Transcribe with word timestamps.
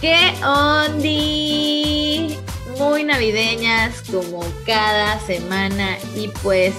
¿Qué 0.00 0.34
ondi? 0.46 2.38
Muy 2.78 3.02
navideñas 3.02 4.02
como 4.08 4.44
cada 4.64 5.18
semana 5.20 5.98
y 6.14 6.28
pues 6.44 6.74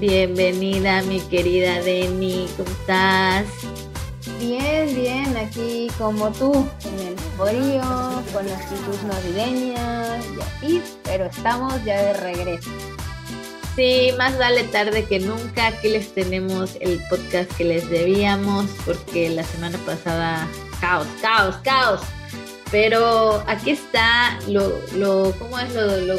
bienvenida 0.00 1.02
mi 1.02 1.20
querida 1.20 1.80
Deni, 1.80 2.48
¿cómo 2.56 2.70
estás? 2.70 3.46
Bien, 4.40 4.92
bien, 4.96 5.36
aquí 5.36 5.86
como 5.96 6.32
tú, 6.32 6.66
en 6.86 7.08
el 7.08 7.18
frío, 7.38 8.22
con 8.32 8.48
la 8.48 8.56
actitud 8.56 9.00
navideña 9.06 10.18
y 10.18 10.40
así, 10.40 10.82
pero 11.04 11.26
estamos 11.26 11.72
ya 11.84 12.02
de 12.02 12.14
regreso. 12.14 12.70
Sí, 13.76 14.12
más 14.16 14.38
vale 14.38 14.62
tarde 14.64 15.04
que 15.04 15.18
nunca. 15.18 15.66
Aquí 15.66 15.88
les 15.88 16.14
tenemos 16.14 16.76
el 16.80 17.00
podcast 17.10 17.50
que 17.56 17.64
les 17.64 17.90
debíamos 17.90 18.66
porque 18.86 19.28
la 19.30 19.42
semana 19.42 19.78
pasada 19.78 20.48
caos, 20.80 21.08
caos, 21.20 21.56
caos. 21.64 22.00
Pero 22.70 23.42
aquí 23.48 23.70
está 23.70 24.38
lo, 24.48 24.72
lo 24.94 25.34
¿cómo 25.40 25.58
es 25.58 25.74
lo, 25.74 25.96
lo, 26.02 26.18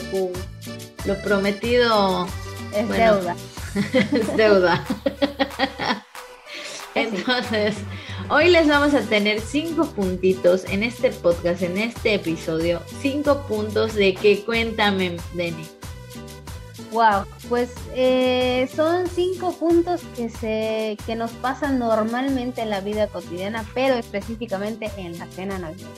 lo 1.05 1.21
prometido? 1.23 2.27
Es 2.73 2.89
deuda. 2.89 3.35
es 3.93 4.37
deuda. 4.37 4.85
Entonces, 6.95 7.75
hoy 8.29 8.49
les 8.49 8.67
vamos 8.67 8.93
a 8.93 9.01
tener 9.01 9.39
cinco 9.39 9.85
puntitos 9.85 10.65
en 10.65 10.83
este 10.83 11.11
podcast, 11.11 11.61
en 11.61 11.77
este 11.77 12.15
episodio. 12.15 12.81
Cinco 13.01 13.45
puntos 13.47 13.95
de 13.95 14.13
que 14.13 14.43
cuéntame, 14.43 15.17
Denny. 15.33 15.65
Wow, 16.91 17.25
pues 17.49 17.71
eh, 17.93 18.69
son 18.75 19.07
cinco 19.07 19.53
puntos 19.53 20.01
que 20.15 20.29
se 20.29 20.97
que 21.05 21.15
nos 21.15 21.31
pasan 21.31 21.79
normalmente 21.79 22.61
en 22.61 22.69
la 22.69 22.81
vida 22.81 23.07
cotidiana, 23.07 23.65
pero 23.73 23.95
específicamente 23.95 24.91
en 24.97 25.17
la 25.17 25.25
cena 25.27 25.59
navideña. 25.59 25.89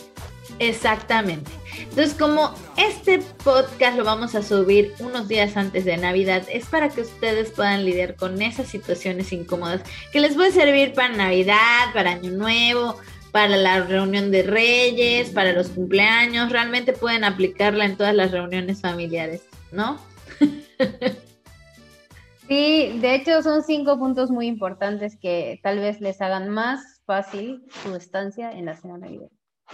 Exactamente. 0.60 1.52
Entonces, 1.78 2.14
como 2.16 2.54
este 2.78 3.20
podcast 3.44 3.98
lo 3.98 4.04
vamos 4.04 4.34
a 4.34 4.42
subir 4.42 4.94
unos 5.00 5.28
días 5.28 5.56
antes 5.56 5.86
de 5.86 5.98
Navidad, 5.98 6.44
es 6.52 6.66
para 6.66 6.90
que 6.90 7.02
ustedes 7.02 7.52
puedan 7.52 7.86
lidiar 7.86 8.16
con 8.16 8.42
esas 8.42 8.68
situaciones 8.68 9.32
incómodas 9.32 9.82
que 10.12 10.20
les 10.20 10.34
puede 10.34 10.52
servir 10.52 10.94
para 10.94 11.10
Navidad, 11.10 11.94
para 11.94 12.12
Año 12.12 12.32
Nuevo, 12.32 12.98
para 13.32 13.56
la 13.56 13.82
reunión 13.82 14.32
de 14.32 14.44
Reyes, 14.44 15.30
para 15.30 15.54
los 15.54 15.68
cumpleaños. 15.68 16.52
Realmente 16.52 16.94
pueden 16.94 17.24
aplicarla 17.24 17.86
en 17.86 17.96
todas 17.96 18.16
las 18.16 18.32
reuniones 18.32 18.82
familiares, 18.82 19.42
¿no? 19.72 20.00
Sí, 22.48 23.00
de 23.02 23.16
hecho 23.16 23.44
son 23.44 23.62
cinco 23.62 24.00
puntos 24.00 24.32
muy 24.32 24.48
importantes 24.48 25.18
que 25.20 25.60
tal 25.64 25.80
vez 25.80 26.00
les 26.00 26.22
hagan 26.22 26.48
más 26.48 27.02
fácil 27.06 27.66
su 27.84 27.94
estancia 27.94 28.54
en 28.54 28.66
la 28.66 28.78
cena 28.78 28.98
navideña. 28.98 29.30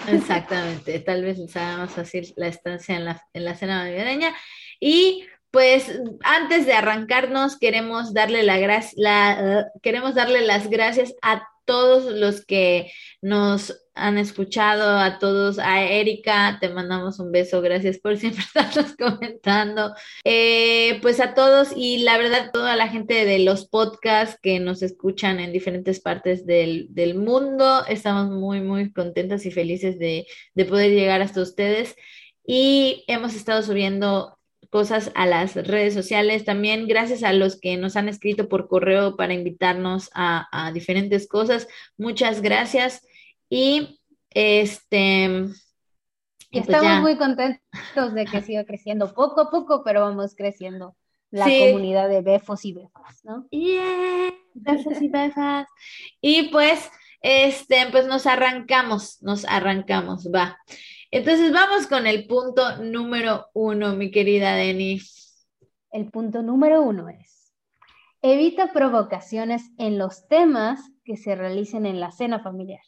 Exactamente, 0.08 1.00
tal 1.00 1.24
vez 1.24 1.38
les 1.38 1.56
haga 1.56 1.78
más 1.78 1.92
fácil 1.92 2.34
la 2.36 2.48
estancia 2.48 2.96
en 2.96 3.06
la, 3.06 3.22
en 3.34 3.46
la 3.46 3.54
cena 3.54 3.84
navideña. 3.84 4.34
Y 4.80 5.24
pues 5.52 6.02
antes 6.24 6.66
de 6.66 6.74
arrancarnos, 6.74 7.60
queremos 7.60 8.12
darle, 8.12 8.42
la, 8.42 8.58
la 8.96 9.70
uh, 9.76 9.80
queremos 9.82 10.16
darle 10.16 10.42
las 10.42 10.68
gracias 10.68 11.14
a 11.22 11.48
todos 11.66 12.06
los 12.14 12.46
que 12.46 12.92
nos 13.22 13.80
han 13.96 14.18
escuchado, 14.18 14.98
a 14.98 15.20
todos, 15.20 15.60
a 15.60 15.84
Erika, 15.84 16.58
te 16.60 16.70
mandamos 16.70 17.20
un 17.20 17.32
beso, 17.32 17.62
gracias 17.62 18.00
por 18.00 18.18
siempre 18.18 18.44
estarnos 18.44 18.96
comentando, 18.96 19.94
eh, 20.24 21.00
pues 21.02 21.20
a 21.20 21.34
todos 21.34 21.70
y 21.76 22.00
la 22.00 22.18
verdad, 22.18 22.52
toda 22.52 22.76
la 22.76 22.88
gente 22.88 23.26
de 23.26 23.40
los 23.40 23.68
podcasts 23.68 24.40
que 24.42 24.60
nos 24.60 24.82
escuchan 24.82 25.40
en 25.40 25.54
diferentes 25.54 26.00
partes 26.00 26.46
del, 26.46 26.88
del 26.90 27.16
mundo, 27.16 27.86
estamos 27.88 28.30
muy, 28.30 28.62
muy 28.62 28.92
contentas 28.92 29.46
y 29.46 29.52
felices 29.52 30.00
de, 30.00 30.26
de 30.56 30.66
poder 30.66 30.92
llegar 30.92 31.22
hasta 31.22 31.42
ustedes. 31.42 31.96
Y 32.46 33.06
hemos 33.08 33.36
estado 33.36 33.62
subiendo 33.64 34.38
cosas 34.74 35.12
a 35.14 35.28
las 35.28 35.54
redes 35.54 35.94
sociales. 35.94 36.46
También 36.46 36.88
gracias 36.88 37.22
a 37.22 37.32
los 37.32 37.62
que 37.62 37.78
nos 37.78 37.96
han 37.96 38.10
escrito 38.10 38.50
por 38.50 38.68
correo 38.68 39.16
para 39.16 39.36
invitarnos 39.36 40.10
a, 40.16 40.72
diferentes 40.74 41.28
cosas. 41.28 41.68
Muchas 41.96 42.42
gracias. 42.42 43.06
Y 43.52 44.02
este... 44.32 45.46
Pues 46.52 46.68
Estamos 46.68 47.02
muy 47.02 47.18
contentos 47.18 48.14
de 48.16 48.26
que 48.26 48.42
siga 48.42 48.64
creciendo 48.64 49.14
poco 49.14 49.42
a 49.42 49.52
poco, 49.52 49.84
pero 49.84 50.02
vamos 50.02 50.34
creciendo 50.36 50.96
la 51.30 51.46
comunidad 51.46 52.10
de 52.10 52.22
befos 52.22 52.66
y 52.66 52.74
befas, 52.74 53.24
¿no? 53.24 53.48
Yeah, 53.52 54.34
befos 54.56 55.00
y 55.02 55.08
befas. 55.08 55.68
Y 56.20 56.50
pues, 56.50 56.90
este, 57.22 57.88
pues 57.92 58.08
nos 58.08 58.26
arrancamos, 58.26 59.22
nos 59.22 59.46
arrancamos, 59.46 60.28
va. 60.34 60.58
Entonces 61.16 61.54
vamos 61.54 61.86
con 61.86 62.08
el 62.08 62.26
punto 62.26 62.78
número 62.78 63.46
uno, 63.54 63.96
mi 63.96 64.10
querida 64.10 64.56
Denis. 64.56 65.48
El 65.92 66.10
punto 66.10 66.42
número 66.42 66.82
uno 66.82 67.08
es, 67.08 67.54
evita 68.24 68.74
provocaciones 68.74 69.62
en 69.78 70.00
los 70.00 70.28
temas 70.28 70.82
que 71.04 71.16
se 71.16 71.36
realicen 71.36 71.86
en 71.86 72.00
la 72.00 72.12
cena 72.12 72.40
familiar. 72.40 72.82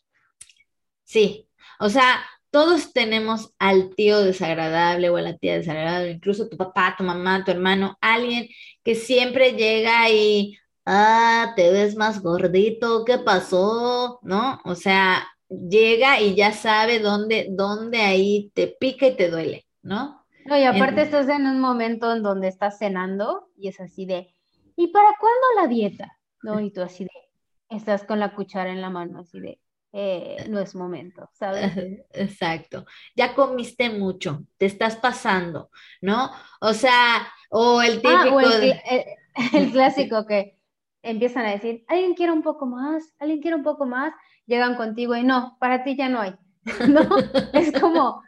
Sí, 1.03 1.47
o 1.79 1.87
sea, 1.89 2.25
todos 2.49 2.93
tenemos 2.93 3.53
al 3.59 3.93
tío 3.93 4.21
desagradable 4.21 5.11
o 5.11 5.17
a 5.17 5.21
la 5.21 5.37
tía 5.37 5.57
desagradable, 5.57 6.09
incluso 6.09 6.49
tu 6.49 6.57
papá, 6.57 6.95
tu 6.97 7.03
mamá, 7.03 7.45
tu 7.45 7.51
hermano, 7.51 7.95
alguien 8.01 8.47
que 8.83 8.95
siempre 8.95 9.51
llega 9.51 10.09
y, 10.09 10.57
ah, 10.83 11.53
te 11.55 11.71
ves 11.71 11.95
más 11.95 12.23
gordito, 12.23 13.05
¿qué 13.05 13.19
pasó? 13.19 14.17
¿No? 14.23 14.59
O 14.65 14.73
sea, 14.73 15.27
llega 15.49 16.19
y 16.19 16.35
ya 16.35 16.51
sabe 16.51 16.99
dónde, 16.99 17.47
dónde 17.49 17.99
ahí 17.99 18.51
te 18.53 18.67
pica 18.67 19.07
y 19.07 19.15
te 19.15 19.29
duele, 19.29 19.65
¿no? 19.81 20.25
No, 20.45 20.57
y 20.57 20.63
aparte 20.63 21.01
estás 21.01 21.27
en 21.29 21.47
un 21.47 21.59
momento 21.59 22.13
en 22.13 22.21
donde 22.21 22.47
estás 22.47 22.77
cenando 22.77 23.49
y 23.57 23.67
es 23.67 23.79
así 23.79 24.05
de, 24.05 24.33
¿y 24.75 24.87
para 24.87 25.09
cuándo 25.19 25.61
la 25.61 25.67
dieta? 25.67 26.17
¿No? 26.43 26.59
Y 26.59 26.71
tú 26.71 26.81
así 26.81 27.05
de, 27.05 27.75
estás 27.75 28.03
con 28.03 28.19
la 28.19 28.35
cuchara 28.35 28.71
en 28.71 28.81
la 28.81 28.91
mano, 28.91 29.19
así 29.19 29.39
de, 29.39 29.59
eh, 29.91 30.45
no 30.49 30.59
es 30.59 30.75
momento, 30.75 31.29
¿sabes? 31.33 31.71
Exacto. 32.13 32.85
Ya 33.15 33.33
comiste 33.33 33.89
mucho, 33.89 34.45
te 34.57 34.65
estás 34.65 34.97
pasando, 34.97 35.69
¿no? 36.01 36.29
O 36.59 36.73
sea, 36.73 37.27
o 37.49 37.81
el 37.81 38.01
ah, 38.03 38.23
típico... 38.23 38.39
el, 39.53 39.71
clásico 39.71 40.25
que 40.25 40.59
empiezan 41.01 41.45
a 41.45 41.51
decir, 41.51 41.85
¿alguien 41.87 42.13
quiere 42.13 42.31
un 42.33 42.43
poco 42.43 42.65
más? 42.65 43.15
¿Alguien 43.19 43.41
quiere 43.41 43.55
un 43.55 43.63
poco 43.63 43.85
más? 43.85 44.13
Llegan 44.45 44.75
contigo 44.75 45.15
y 45.15 45.23
no, 45.23 45.57
para 45.59 45.83
ti 45.83 45.95
ya 45.95 46.09
no 46.09 46.21
hay. 46.21 46.35
¿No? 46.87 47.07
es 47.53 47.71
como, 47.79 48.23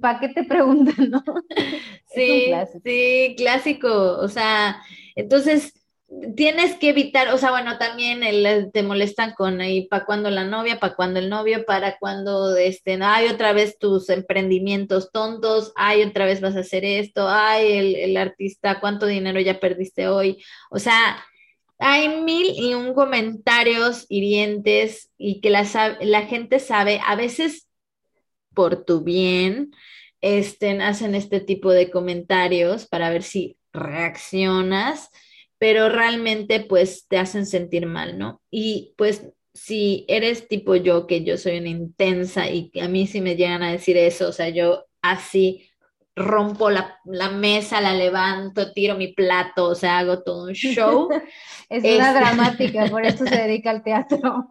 ¿para 0.00 0.20
qué 0.20 0.28
te 0.28 0.44
preguntan? 0.44 1.10
¿no? 1.10 1.22
Sí, 2.14 2.52
sí, 2.84 3.34
clásico. 3.38 4.18
O 4.18 4.28
sea, 4.28 4.82
entonces 5.16 5.72
tienes 6.36 6.74
que 6.76 6.90
evitar, 6.90 7.28
o 7.28 7.38
sea, 7.38 7.50
bueno, 7.50 7.78
también 7.78 8.22
el, 8.22 8.70
te 8.70 8.82
molestan 8.82 9.32
con 9.32 9.62
ahí, 9.62 9.86
¿para 9.88 10.04
cuando 10.04 10.28
la 10.28 10.44
novia? 10.44 10.78
¿Para 10.78 10.94
cuando 10.94 11.20
el 11.20 11.30
novio? 11.30 11.64
¿Para 11.64 11.96
cuando, 11.98 12.54
este, 12.56 12.98
hay 13.02 13.28
otra 13.28 13.54
vez 13.54 13.78
tus 13.78 14.10
emprendimientos 14.10 15.10
tontos? 15.10 15.72
¿Hay 15.74 16.02
otra 16.02 16.26
vez 16.26 16.42
vas 16.42 16.54
a 16.56 16.60
hacer 16.60 16.84
esto? 16.84 17.28
¿Ay, 17.28 17.72
el, 17.72 17.94
el 17.96 18.16
artista, 18.18 18.78
cuánto 18.78 19.06
dinero 19.06 19.40
ya 19.40 19.58
perdiste 19.58 20.08
hoy? 20.08 20.42
O 20.70 20.78
sea, 20.78 21.16
hay 21.82 22.22
mil 22.22 22.52
y 22.56 22.74
un 22.74 22.94
comentarios 22.94 24.06
hirientes 24.08 25.10
y 25.18 25.40
que 25.40 25.50
la, 25.50 25.66
la 26.00 26.22
gente 26.22 26.58
sabe, 26.58 27.00
a 27.04 27.16
veces 27.16 27.68
por 28.54 28.84
tu 28.84 29.02
bien, 29.02 29.72
hacen 30.22 31.14
este 31.14 31.40
tipo 31.40 31.72
de 31.72 31.90
comentarios 31.90 32.86
para 32.86 33.10
ver 33.10 33.22
si 33.22 33.56
reaccionas, 33.72 35.10
pero 35.58 35.88
realmente 35.88 36.60
pues 36.60 37.06
te 37.08 37.18
hacen 37.18 37.46
sentir 37.46 37.86
mal, 37.86 38.18
¿no? 38.18 38.40
Y 38.50 38.94
pues 38.96 39.26
si 39.54 40.04
eres 40.08 40.48
tipo 40.48 40.76
yo, 40.76 41.06
que 41.06 41.24
yo 41.24 41.36
soy 41.36 41.58
una 41.58 41.68
intensa 41.68 42.48
y 42.48 42.70
a 42.80 42.88
mí 42.88 43.06
si 43.06 43.20
me 43.20 43.36
llegan 43.36 43.62
a 43.62 43.72
decir 43.72 43.96
eso, 43.96 44.28
o 44.28 44.32
sea, 44.32 44.48
yo 44.48 44.86
así 45.02 45.68
rompo 46.14 46.70
la, 46.70 46.98
mesa, 47.30 47.80
la 47.80 47.94
levanto, 47.94 48.72
tiro 48.72 48.96
mi 48.96 49.12
plato, 49.12 49.68
o 49.68 49.74
sea, 49.74 49.98
hago 49.98 50.22
todo 50.22 50.44
un 50.48 50.52
show. 50.52 51.08
es 51.68 51.84
una 51.84 52.12
dramática, 52.12 52.86
por 52.86 53.04
eso 53.06 53.26
se 53.26 53.36
dedica 53.42 53.70
al 53.70 53.82
teatro. 53.82 54.18
no, 54.22 54.48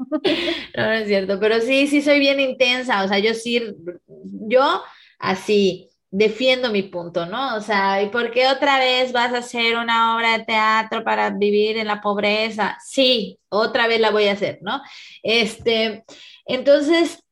no 0.75 0.92
es 0.92 1.08
cierto, 1.08 1.40
pero 1.40 1.60
sí, 1.62 1.88
sí 1.88 2.02
soy 2.02 2.19
bien 2.19 2.40
intensa, 2.40 3.04
o 3.04 3.08
sea, 3.08 3.19
yo 3.19 3.34
sí, 3.34 3.62
yo 4.08 4.84
así 5.19 5.88
defiendo 6.12 6.72
mi 6.72 6.84
punto, 6.84 7.25
¿no? 7.25 7.56
O 7.56 7.62
sea, 7.62 8.04
¿y 8.04 8.10
por 8.10 8.31
qué 8.31 8.48
otra 8.48 8.80
vez 8.80 9.13
vas 9.13 9.34
a 9.34 9.38
hacer 9.38 9.78
una 9.78 10.16
obra 10.16 10.38
de 10.38 10.44
teatro 10.44 11.04
para 11.06 11.30
vivir 11.30 11.78
en 11.78 11.88
la 11.88 12.02
pobreza? 12.02 12.78
Sí, 12.86 13.40
otra 13.50 13.88
vez 13.88 14.02
la 14.02 14.12
voy 14.12 14.28
a 14.28 14.34
hacer, 14.34 14.60
¿no? 14.62 14.81
Este, 15.24 16.04
entonces, 16.46 17.24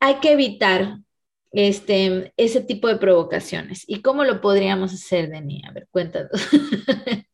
hay 0.00 0.16
que 0.16 0.32
evitar 0.32 0.98
este, 1.52 2.32
ese 2.36 2.60
tipo 2.60 2.88
de 2.88 2.96
provocaciones. 2.96 3.84
¿Y 3.86 4.02
cómo 4.02 4.24
lo 4.24 4.40
podríamos 4.40 4.92
hacer, 4.92 5.28
Deni? 5.28 5.62
A 5.66 5.72
ver, 5.72 5.88
cuéntanos. 5.90 6.30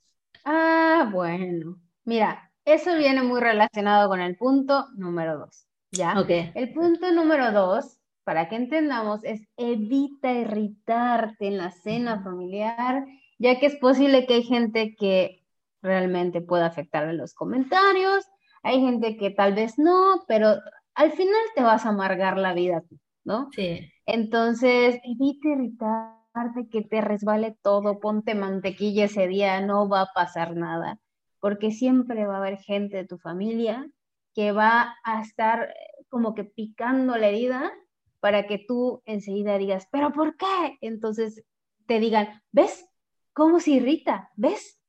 ah, 0.44 1.08
bueno, 1.12 1.78
mira, 2.04 2.50
eso 2.64 2.96
viene 2.96 3.22
muy 3.22 3.40
relacionado 3.40 4.08
con 4.08 4.20
el 4.20 4.36
punto 4.36 4.86
número 4.94 5.38
dos, 5.38 5.66
¿ya? 5.90 6.20
Ok. 6.20 6.30
El 6.54 6.72
punto 6.72 7.10
número 7.12 7.50
dos, 7.52 7.98
para 8.24 8.48
que 8.48 8.56
entendamos, 8.56 9.24
es 9.24 9.42
evita 9.56 10.32
irritarte 10.32 11.48
en 11.48 11.58
la 11.58 11.70
cena 11.72 12.22
familiar, 12.22 13.04
ya 13.38 13.58
que 13.58 13.66
es 13.66 13.76
posible 13.76 14.26
que 14.26 14.34
hay 14.34 14.42
gente 14.44 14.94
que 14.94 15.42
realmente 15.82 16.40
pueda 16.40 16.66
afectarle 16.66 17.14
los 17.14 17.34
comentarios, 17.34 18.24
hay 18.62 18.80
gente 18.80 19.16
que 19.16 19.30
tal 19.30 19.54
vez 19.54 19.78
no, 19.78 20.22
pero 20.28 20.54
al 20.94 21.12
final 21.12 21.40
te 21.54 21.62
vas 21.62 21.84
a 21.84 21.88
amargar 21.88 22.38
la 22.38 22.54
vida, 22.54 22.82
¿no? 23.24 23.48
Sí. 23.52 23.90
Entonces, 24.06 25.00
evita 25.04 25.48
irritarte, 25.48 26.68
que 26.70 26.82
te 26.82 27.00
resbale 27.00 27.56
todo, 27.62 28.00
ponte 28.00 28.34
mantequilla 28.34 29.04
ese 29.04 29.28
día, 29.28 29.60
no 29.60 29.88
va 29.88 30.02
a 30.02 30.12
pasar 30.14 30.56
nada 30.56 30.98
porque 31.42 31.72
siempre 31.72 32.24
va 32.24 32.36
a 32.36 32.38
haber 32.38 32.58
gente 32.58 32.98
de 32.98 33.04
tu 33.04 33.18
familia 33.18 33.90
que 34.32 34.52
va 34.52 34.94
a 35.02 35.20
estar 35.20 35.64
eh, 35.64 36.04
como 36.08 36.36
que 36.36 36.44
picando 36.44 37.16
la 37.18 37.26
herida 37.26 37.72
para 38.20 38.46
que 38.46 38.58
tú 38.58 39.02
enseguida 39.06 39.58
digas, 39.58 39.88
pero 39.90 40.12
¿por 40.12 40.36
qué? 40.36 40.78
Entonces 40.80 41.44
te 41.86 41.98
digan, 41.98 42.40
¿ves 42.52 42.86
cómo 43.32 43.58
se 43.58 43.72
irrita? 43.72 44.30
¿Ves? 44.36 44.80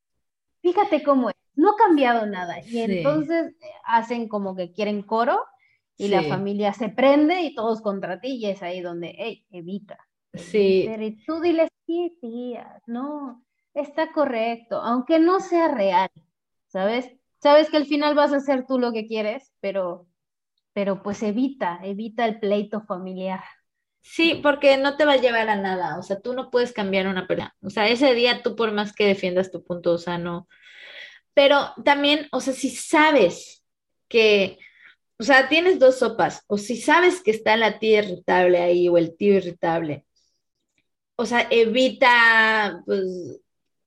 Fíjate 0.61 1.01
cómo 1.01 1.31
es. 1.31 1.35
No 1.55 1.71
ha 1.71 1.75
cambiado 1.75 2.27
nada. 2.27 2.63
Y 2.63 2.81
entonces 2.81 3.47
eh, 3.59 3.71
hacen 3.83 4.27
como 4.27 4.55
que 4.55 4.71
quieren 4.73 5.01
coro 5.01 5.43
y 5.97 6.07
la 6.07 6.23
familia 6.23 6.73
se 6.73 6.89
prende 6.89 7.41
y 7.41 7.53
todos 7.53 7.81
contra 7.81 8.19
ti 8.19 8.35
y 8.35 8.45
es 8.47 8.63
ahí 8.63 8.81
donde, 8.81 9.15
hey, 9.17 9.45
evita. 9.51 9.97
Sí. 10.33 10.89
Y 10.89 11.25
tú 11.25 11.39
diles, 11.39 11.69
sí, 11.85 12.17
tía, 12.19 12.81
no, 12.87 13.43
está 13.73 14.11
correcto, 14.11 14.81
aunque 14.81 15.19
no 15.19 15.39
sea 15.39 15.67
real. 15.67 16.09
¿sabes? 16.73 17.07
Sabes 17.39 17.69
que 17.69 17.77
al 17.77 17.85
final 17.85 18.15
vas 18.15 18.33
a 18.33 18.37
hacer 18.37 18.65
tú 18.67 18.79
lo 18.79 18.91
que 18.91 19.05
quieres, 19.05 19.53
pero, 19.59 20.07
pero 20.73 21.03
pues 21.03 21.21
evita, 21.21 21.79
evita 21.83 22.25
el 22.25 22.39
pleito 22.39 22.81
familiar. 22.81 23.41
Sí, 24.01 24.39
porque 24.41 24.75
no 24.77 24.97
te 24.97 25.05
va 25.05 25.13
a 25.13 25.21
llevar 25.21 25.49
a 25.49 25.55
nada, 25.55 25.97
o 25.97 26.01
sea, 26.01 26.19
tú 26.19 26.33
no 26.33 26.49
puedes 26.49 26.73
cambiar 26.73 27.07
una 27.07 27.25
persona, 27.25 27.55
o 27.61 27.69
sea, 27.69 27.87
ese 27.87 28.13
día 28.15 28.41
tú 28.43 28.57
por 28.57 28.73
más 28.73 28.91
que 28.91 29.05
defiendas 29.05 29.49
tu 29.49 29.63
punto, 29.63 29.93
o 29.93 29.97
sea, 29.97 30.17
no, 30.17 30.49
pero 31.33 31.73
también, 31.85 32.27
o 32.33 32.41
sea, 32.41 32.53
si 32.53 32.69
sabes 32.69 33.63
que, 34.09 34.59
o 35.23 35.25
sea, 35.25 35.47
tienes 35.47 35.79
dos 35.79 35.99
sopas, 35.99 36.43
o 36.47 36.57
si 36.57 36.75
sabes 36.75 37.21
que 37.23 37.31
está 37.31 37.55
la 37.55 37.79
tía 37.79 37.99
irritable 37.99 38.59
ahí 38.59 38.89
o 38.89 38.97
el 38.97 39.15
tío 39.15 39.35
irritable, 39.35 40.03
o 41.15 41.25
sea, 41.25 41.47
evita, 41.49 42.83
pues, 42.85 43.39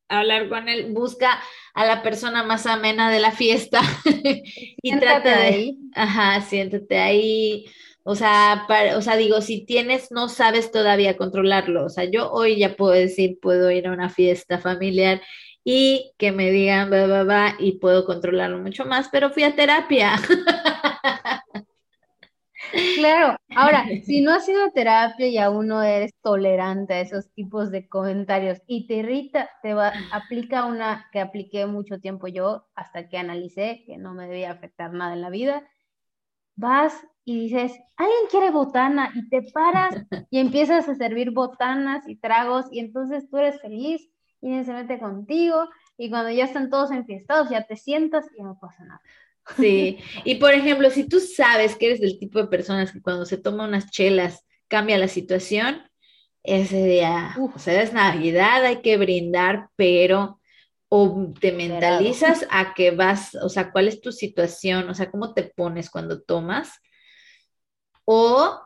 hablar 0.09 0.49
con 0.49 0.67
él, 0.71 0.95
busca 0.95 1.39
a 1.75 1.85
la 1.85 2.03
persona 2.03 2.43
más 2.43 2.65
amena 2.65 3.11
de 3.11 3.21
la 3.21 3.33
fiesta 3.33 3.83
y 4.83 4.99
trata 4.99 5.29
de, 5.29 5.45
ahí. 5.45 5.79
ajá, 5.95 6.41
siéntate 6.41 6.97
ahí. 6.97 7.67
O 8.03 8.15
sea, 8.15 8.67
o 8.97 9.03
sea, 9.03 9.17
digo, 9.17 9.43
si 9.43 9.67
tienes, 9.67 10.11
no 10.11 10.31
sabes 10.31 10.71
todavía 10.71 11.19
controlarlo. 11.19 11.85
O 11.85 11.91
sea, 11.91 12.05
yo 12.05 12.31
hoy 12.33 12.57
ya 12.57 12.77
puedo 12.77 12.93
decir, 12.93 13.39
puedo 13.43 13.71
ir 13.71 13.89
a 13.89 13.93
una 13.93 14.09
fiesta 14.09 14.59
familiar 14.59 15.21
y 15.65 16.13
que 16.17 16.33
me 16.33 16.51
digan, 16.51 16.91
va, 16.91 17.07
va, 17.07 17.25
va, 17.25 17.57
y 17.59 17.73
puedo 17.79 18.07
controlarlo 18.07 18.59
mucho 18.59 18.87
más, 18.87 19.11
pero 19.13 19.29
fui 19.29 19.43
a 19.43 19.55
terapia. 19.55 20.15
Claro, 22.95 23.37
ahora, 23.55 23.87
si 24.05 24.21
no 24.21 24.33
has 24.33 24.49
ido 24.49 24.65
a 24.65 24.71
terapia 24.71 25.27
y 25.29 25.39
aún 25.39 25.69
no 25.69 25.83
eres 25.83 26.13
tolerante 26.23 26.95
a 26.95 27.01
esos 27.01 27.31
tipos 27.33 27.71
de 27.71 27.89
comentarios 27.89 28.61
y 28.67 28.87
te 28.87 28.97
irrita, 28.97 29.51
te 29.63 29.75
va, 29.75 29.93
aplica 30.13 30.67
una 30.67 31.07
que 31.13 31.21
apliqué 31.21 31.67
mucho 31.67 31.99
tiempo 32.01 32.27
yo 32.27 32.67
hasta 32.75 33.09
que 33.09 33.19
analicé 33.19 33.85
que 33.87 33.99
no 33.99 34.15
me 34.15 34.27
debía 34.27 34.51
afectar 34.51 34.93
nada 34.93 35.15
en 35.15 35.21
la 35.21 35.31
vida. 35.31 35.63
Vas 36.57 36.95
y 37.25 37.41
dices, 37.41 37.79
alguien 37.97 38.29
quiere 38.31 38.51
botana 38.51 39.11
y 39.15 39.29
te 39.29 39.43
paras 39.53 39.95
y 40.31 40.39
empiezas 40.39 40.89
a 40.89 40.95
servir 40.95 41.33
botanas 41.33 42.07
y 42.09 42.17
tragos 42.17 42.67
y 42.71 42.81
entonces 42.81 43.29
tú 43.29 43.39
eres 43.39 43.61
feliz 43.61 44.09
y 44.41 44.65
se 44.65 44.73
mete 44.73 44.99
contigo 44.99 45.69
y 45.99 46.09
cuando 46.11 46.31
ya 46.31 46.45
están 46.45 46.71
todos 46.71 46.91
enfiestados 46.91 47.51
ya 47.51 47.67
te 47.67 47.77
sientas 47.77 48.27
y 48.37 48.43
no 48.43 48.59
pasa 48.59 48.85
nada. 48.85 49.01
Sí, 49.57 49.99
y 50.25 50.37
por 50.37 50.53
ejemplo, 50.55 50.91
si 50.91 51.09
tú 51.09 51.21
sabes 51.21 51.77
que 51.77 51.87
eres 51.87 52.01
del 52.01 52.19
tipo 52.19 52.41
de 52.41 52.49
personas 52.49 52.93
que 52.93 53.01
cuando 53.01 53.25
se 53.25 53.39
toma 53.39 53.65
unas 53.65 53.91
chelas 53.91 54.45
cambia 54.69 54.99
la 54.99 55.09
situación, 55.09 55.83
ese 56.43 56.85
día, 56.85 57.37
o 57.55 57.59
sea, 57.59 57.83
es 57.83 57.93
Navidad, 57.93 58.65
hay 58.65 58.81
que 58.81 58.97
brindar, 58.97 59.69
pero 59.77 60.41
o 60.89 61.33
te 61.41 61.53
mentalizas 61.53 62.47
a 62.51 62.73
que 62.75 62.93
vas, 62.93 63.35
o 63.37 63.49
sea, 63.49 63.73
cuál 63.73 63.89
es 63.89 64.01
tu 64.01 64.13
situación, 64.13 64.89
o 64.89 64.95
sea, 64.95 65.11
cómo 65.11 65.35
te 65.35 65.43
pones 65.43 65.91
cuando 65.91 66.23
tomas, 66.23 66.81
o 68.05 68.61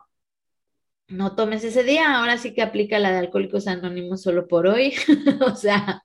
no 1.07 1.35
tomes 1.35 1.63
ese 1.63 1.83
día, 1.83 2.17
ahora 2.17 2.37
sí 2.37 2.53
que 2.53 2.61
aplica 2.61 2.99
la 2.99 3.11
de 3.11 3.17
Alcohólicos 3.17 3.67
Anónimos 3.67 4.21
solo 4.21 4.47
por 4.47 4.67
hoy, 4.67 4.93
o 5.45 5.55
sea, 5.55 6.03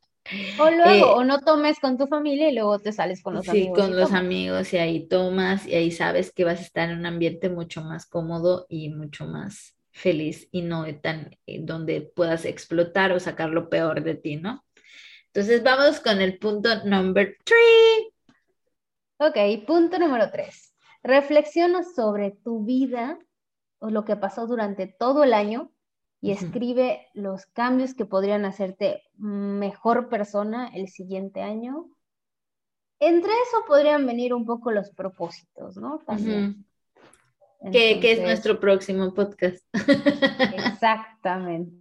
o 0.58 0.70
luego, 0.70 0.90
eh, 0.90 1.02
o 1.02 1.24
no 1.24 1.40
tomes 1.40 1.78
con 1.80 1.96
tu 1.96 2.06
familia 2.06 2.50
y 2.50 2.54
luego 2.54 2.78
te 2.78 2.92
sales 2.92 3.22
con 3.22 3.34
los 3.34 3.48
amigos. 3.48 3.78
Sí, 3.78 3.82
con 3.82 3.96
los 3.96 4.12
amigos 4.12 4.72
y 4.72 4.78
ahí 4.78 5.06
tomas 5.06 5.66
y 5.66 5.74
ahí 5.74 5.90
sabes 5.90 6.32
que 6.32 6.44
vas 6.44 6.58
a 6.58 6.62
estar 6.62 6.90
en 6.90 6.98
un 6.98 7.06
ambiente 7.06 7.48
mucho 7.48 7.82
más 7.82 8.06
cómodo 8.06 8.66
y 8.68 8.88
mucho 8.90 9.26
más 9.26 9.76
feliz 9.90 10.48
y 10.52 10.62
no 10.62 10.84
tan 11.00 11.36
eh, 11.46 11.60
donde 11.62 12.00
puedas 12.02 12.44
explotar 12.44 13.12
o 13.12 13.20
sacar 13.20 13.50
lo 13.50 13.68
peor 13.68 14.02
de 14.02 14.14
ti, 14.14 14.36
¿no? 14.36 14.64
Entonces 15.26 15.62
vamos 15.62 16.00
con 16.00 16.20
el 16.20 16.38
punto 16.38 16.84
number 16.84 17.36
three. 17.44 18.12
Ok, 19.18 19.66
punto 19.66 19.98
número 19.98 20.30
tres. 20.30 20.74
Reflexiona 21.02 21.82
sobre 21.82 22.32
tu 22.32 22.64
vida 22.64 23.18
o 23.78 23.90
lo 23.90 24.04
que 24.04 24.16
pasó 24.16 24.46
durante 24.46 24.86
todo 24.86 25.24
el 25.24 25.32
año 25.32 25.70
y 26.26 26.32
escribe 26.32 27.06
los 27.14 27.46
cambios 27.46 27.94
que 27.94 28.04
podrían 28.04 28.44
hacerte 28.44 29.04
mejor 29.16 30.08
persona 30.08 30.68
el 30.74 30.88
siguiente 30.88 31.40
año. 31.40 31.88
Entre 32.98 33.30
eso 33.30 33.58
podrían 33.68 34.04
venir 34.06 34.34
un 34.34 34.44
poco 34.44 34.72
los 34.72 34.90
propósitos, 34.90 35.76
¿no? 35.76 36.00
que, 37.70 38.00
es 38.02 38.20
nuestro 38.20 38.58
próximo 38.58 39.14
podcast. 39.14 39.64
exactamente. 40.66 41.72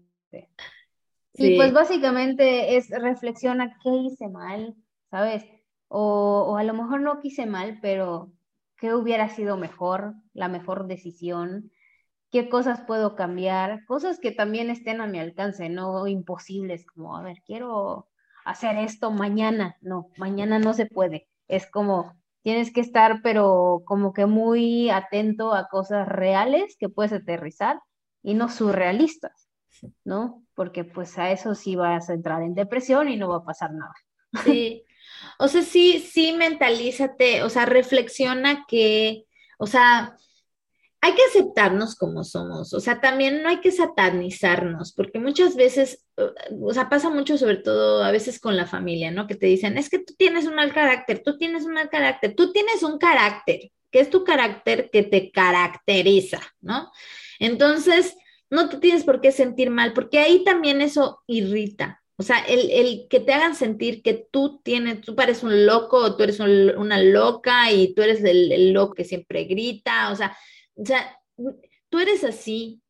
Y 1.33 1.55
pues 1.57 1.73
básicamente 1.73 2.77
es 2.77 2.91
reflexiona 2.91 3.75
qué 3.81 3.89
hice 3.89 4.29
mal, 4.29 4.75
¿sabes? 5.09 5.43
O, 5.87 6.45
o 6.49 6.57
a 6.57 6.63
lo 6.63 6.75
mejor 6.75 7.01
no 7.01 7.19
quise 7.19 7.47
mal, 7.47 7.79
pero 7.81 8.31
qué 8.77 8.93
hubiera 8.93 9.27
sido 9.29 9.57
mejor, 9.57 10.13
la 10.33 10.49
mejor 10.49 10.85
decisión, 10.85 11.71
qué 12.35 12.49
cosas 12.49 12.81
puedo 12.81 13.15
cambiar, 13.15 13.85
cosas 13.85 14.19
que 14.19 14.29
también 14.29 14.69
estén 14.69 14.99
a 14.99 15.07
mi 15.07 15.19
alcance, 15.19 15.69
no 15.69 16.05
imposibles, 16.05 16.85
como, 16.85 17.15
a 17.15 17.21
ver, 17.21 17.41
quiero 17.45 18.09
hacer 18.43 18.75
esto 18.77 19.09
mañana, 19.09 19.77
no, 19.79 20.09
mañana 20.17 20.59
no 20.59 20.73
se 20.73 20.85
puede, 20.85 21.29
es 21.47 21.65
como, 21.65 22.13
tienes 22.41 22.73
que 22.73 22.81
estar, 22.81 23.21
pero 23.23 23.83
como 23.85 24.11
que 24.11 24.25
muy 24.25 24.89
atento 24.89 25.53
a 25.53 25.69
cosas 25.69 26.09
reales 26.09 26.75
que 26.77 26.89
puedes 26.89 27.13
aterrizar 27.13 27.79
y 28.21 28.33
no 28.33 28.49
surrealistas, 28.49 29.47
¿no? 30.03 30.43
Porque 30.55 30.83
pues 30.83 31.17
a 31.17 31.31
eso 31.31 31.55
sí 31.55 31.77
vas 31.77 32.09
a 32.09 32.15
entrar 32.15 32.43
en 32.43 32.53
depresión 32.53 33.07
y 33.07 33.15
no 33.15 33.29
va 33.29 33.37
a 33.37 33.45
pasar 33.45 33.71
nada. 33.71 33.93
Sí, 34.43 34.83
o 35.39 35.47
sea, 35.47 35.61
sí, 35.61 35.99
sí, 35.99 36.33
mentalízate, 36.33 37.43
o 37.43 37.49
sea, 37.49 37.65
reflexiona 37.65 38.65
que, 38.67 39.23
o 39.57 39.67
sea, 39.67 40.17
hay 41.05 41.13
que 41.13 41.21
aceptarnos 41.29 41.93
como 41.95 42.23
somos, 42.23 42.73
o 42.73 42.79
sea, 42.79 42.99
también 42.99 43.43
no 43.43 43.49
hay 43.49 43.61
que 43.61 43.71
satanizarnos, 43.71 44.91
porque 44.91 45.19
muchas 45.19 45.55
veces, 45.55 46.03
o 46.59 46.73
sea, 46.73 46.89
pasa 46.89 47.11
mucho 47.11 47.37
sobre 47.37 47.57
todo 47.57 48.03
a 48.03 48.09
veces 48.09 48.39
con 48.39 48.57
la 48.57 48.65
familia, 48.65 49.11
¿no? 49.11 49.27
Que 49.27 49.35
te 49.35 49.45
dicen, 49.45 49.77
es 49.77 49.91
que 49.91 49.99
tú 49.99 50.15
tienes 50.17 50.47
un 50.47 50.55
mal 50.55 50.73
carácter, 50.73 51.21
tú 51.23 51.37
tienes 51.37 51.63
un 51.65 51.73
mal 51.73 51.89
carácter, 51.89 52.33
tú 52.35 52.51
tienes 52.51 52.81
un 52.81 52.97
carácter, 52.97 53.71
que 53.91 53.99
es 53.99 54.09
tu 54.09 54.23
carácter 54.23 54.89
que 54.91 55.03
te 55.03 55.29
caracteriza, 55.29 56.41
¿no? 56.59 56.91
Entonces, 57.37 58.15
no 58.49 58.67
te 58.69 58.77
tienes 58.77 59.03
por 59.03 59.21
qué 59.21 59.31
sentir 59.31 59.69
mal, 59.69 59.93
porque 59.93 60.17
ahí 60.17 60.43
también 60.43 60.81
eso 60.81 61.21
irrita. 61.27 62.01
O 62.17 62.23
sea, 62.23 62.39
el, 62.47 63.05
que 63.11 63.19
te 63.19 63.31
hagan 63.31 63.53
sentir 63.53 64.01
que 64.01 64.25
tú 64.31 64.59
tienes, 64.63 65.01
tú 65.01 65.15
pareces 65.15 65.43
un 65.43 65.67
loco 65.67 66.15
tú 66.15 66.23
eres 66.23 66.39
una 66.39 66.97
loca 66.97 67.71
y 67.71 67.93
tú 67.93 68.01
eres 68.01 68.23
el, 68.23 68.51
el 68.51 68.71
loco 68.71 68.95
que 68.95 69.03
siempre 69.03 69.43
grita, 69.43 70.11
o 70.11 70.15
sea, 70.15 70.35
o 70.75 70.85
sea, 70.85 71.19
tú 71.89 71.99
eres 71.99 72.23
así. 72.23 72.81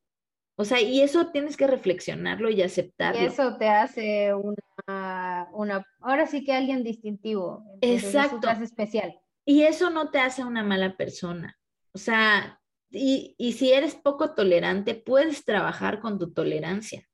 O 0.57 0.63
sea, 0.63 0.79
y 0.79 1.01
eso 1.01 1.31
tienes 1.31 1.57
que 1.57 1.67
reflexionarlo 1.67 2.49
y 2.49 2.61
aceptarlo. 2.61 3.21
Y 3.21 3.25
eso 3.25 3.57
te 3.57 3.67
hace 3.67 4.33
una, 4.33 5.49
una 5.51 5.85
ahora 5.99 6.27
sí 6.27 6.45
que 6.45 6.53
alguien 6.53 6.83
distintivo. 6.83 7.63
Exacto. 7.81 8.49
Eso 8.49 8.63
especial. 8.63 9.19
Y 9.45 9.63
eso 9.63 9.89
no 9.89 10.11
te 10.11 10.19
hace 10.19 10.43
una 10.43 10.63
mala 10.63 10.95
persona. 10.95 11.57
O 11.93 11.97
sea, 11.97 12.61
y, 12.89 13.35
y 13.37 13.51
si 13.51 13.73
eres 13.73 13.95
poco 13.95 14.33
tolerante, 14.33 14.95
puedes 14.95 15.43
trabajar 15.43 15.99
con 15.99 16.17
tu 16.17 16.31
tolerancia. 16.31 17.05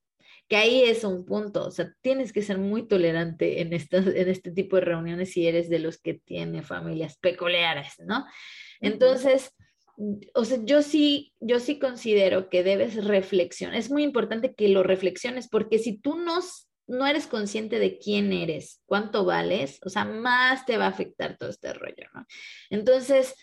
que 0.52 0.58
ahí 0.58 0.84
es 0.84 1.06
un 1.06 1.24
punto, 1.24 1.66
o 1.66 1.72
sea, 1.72 1.94
tienes 2.02 2.34
que 2.34 2.42
ser 2.42 2.58
muy 2.58 2.86
tolerante 2.86 3.62
en, 3.62 3.72
estas, 3.72 4.06
en 4.06 4.28
este 4.28 4.52
tipo 4.52 4.76
de 4.76 4.82
reuniones 4.82 5.32
si 5.32 5.48
eres 5.48 5.70
de 5.70 5.80
los 5.80 5.98
que 5.98 6.16
tiene 6.16 6.62
familias 6.62 7.18
peculiares, 7.18 7.94
¿no? 8.06 8.26
Entonces, 8.82 9.56
o 10.34 10.46
sea, 10.46 10.60
yo 10.64 10.82
sí, 10.82 11.34
yo 11.40 11.60
sí 11.60 11.80
considero 11.80 12.50
que 12.50 12.64
debes 12.64 13.04
reflexionar. 13.04 13.76
Es 13.76 13.92
muy 13.92 14.04
importante 14.04 14.54
que 14.54 14.70
lo 14.70 14.84
reflexiones 14.84 15.48
porque 15.48 15.80
si 15.80 15.98
tú 15.98 16.16
no, 16.16 16.40
no 16.88 17.08
eres 17.08 17.28
consciente 17.28 17.80
de 17.80 17.98
quién 17.98 18.34
eres, 18.34 18.82
cuánto 18.86 19.26
vales, 19.26 19.80
o 19.84 19.90
sea, 19.90 20.06
más 20.06 20.66
te 20.66 20.78
va 20.78 20.86
a 20.86 20.90
afectar 20.90 21.38
todo 21.38 21.50
este 21.50 21.74
rollo, 21.74 22.08
¿no? 22.14 22.26
Entonces, 22.70 23.36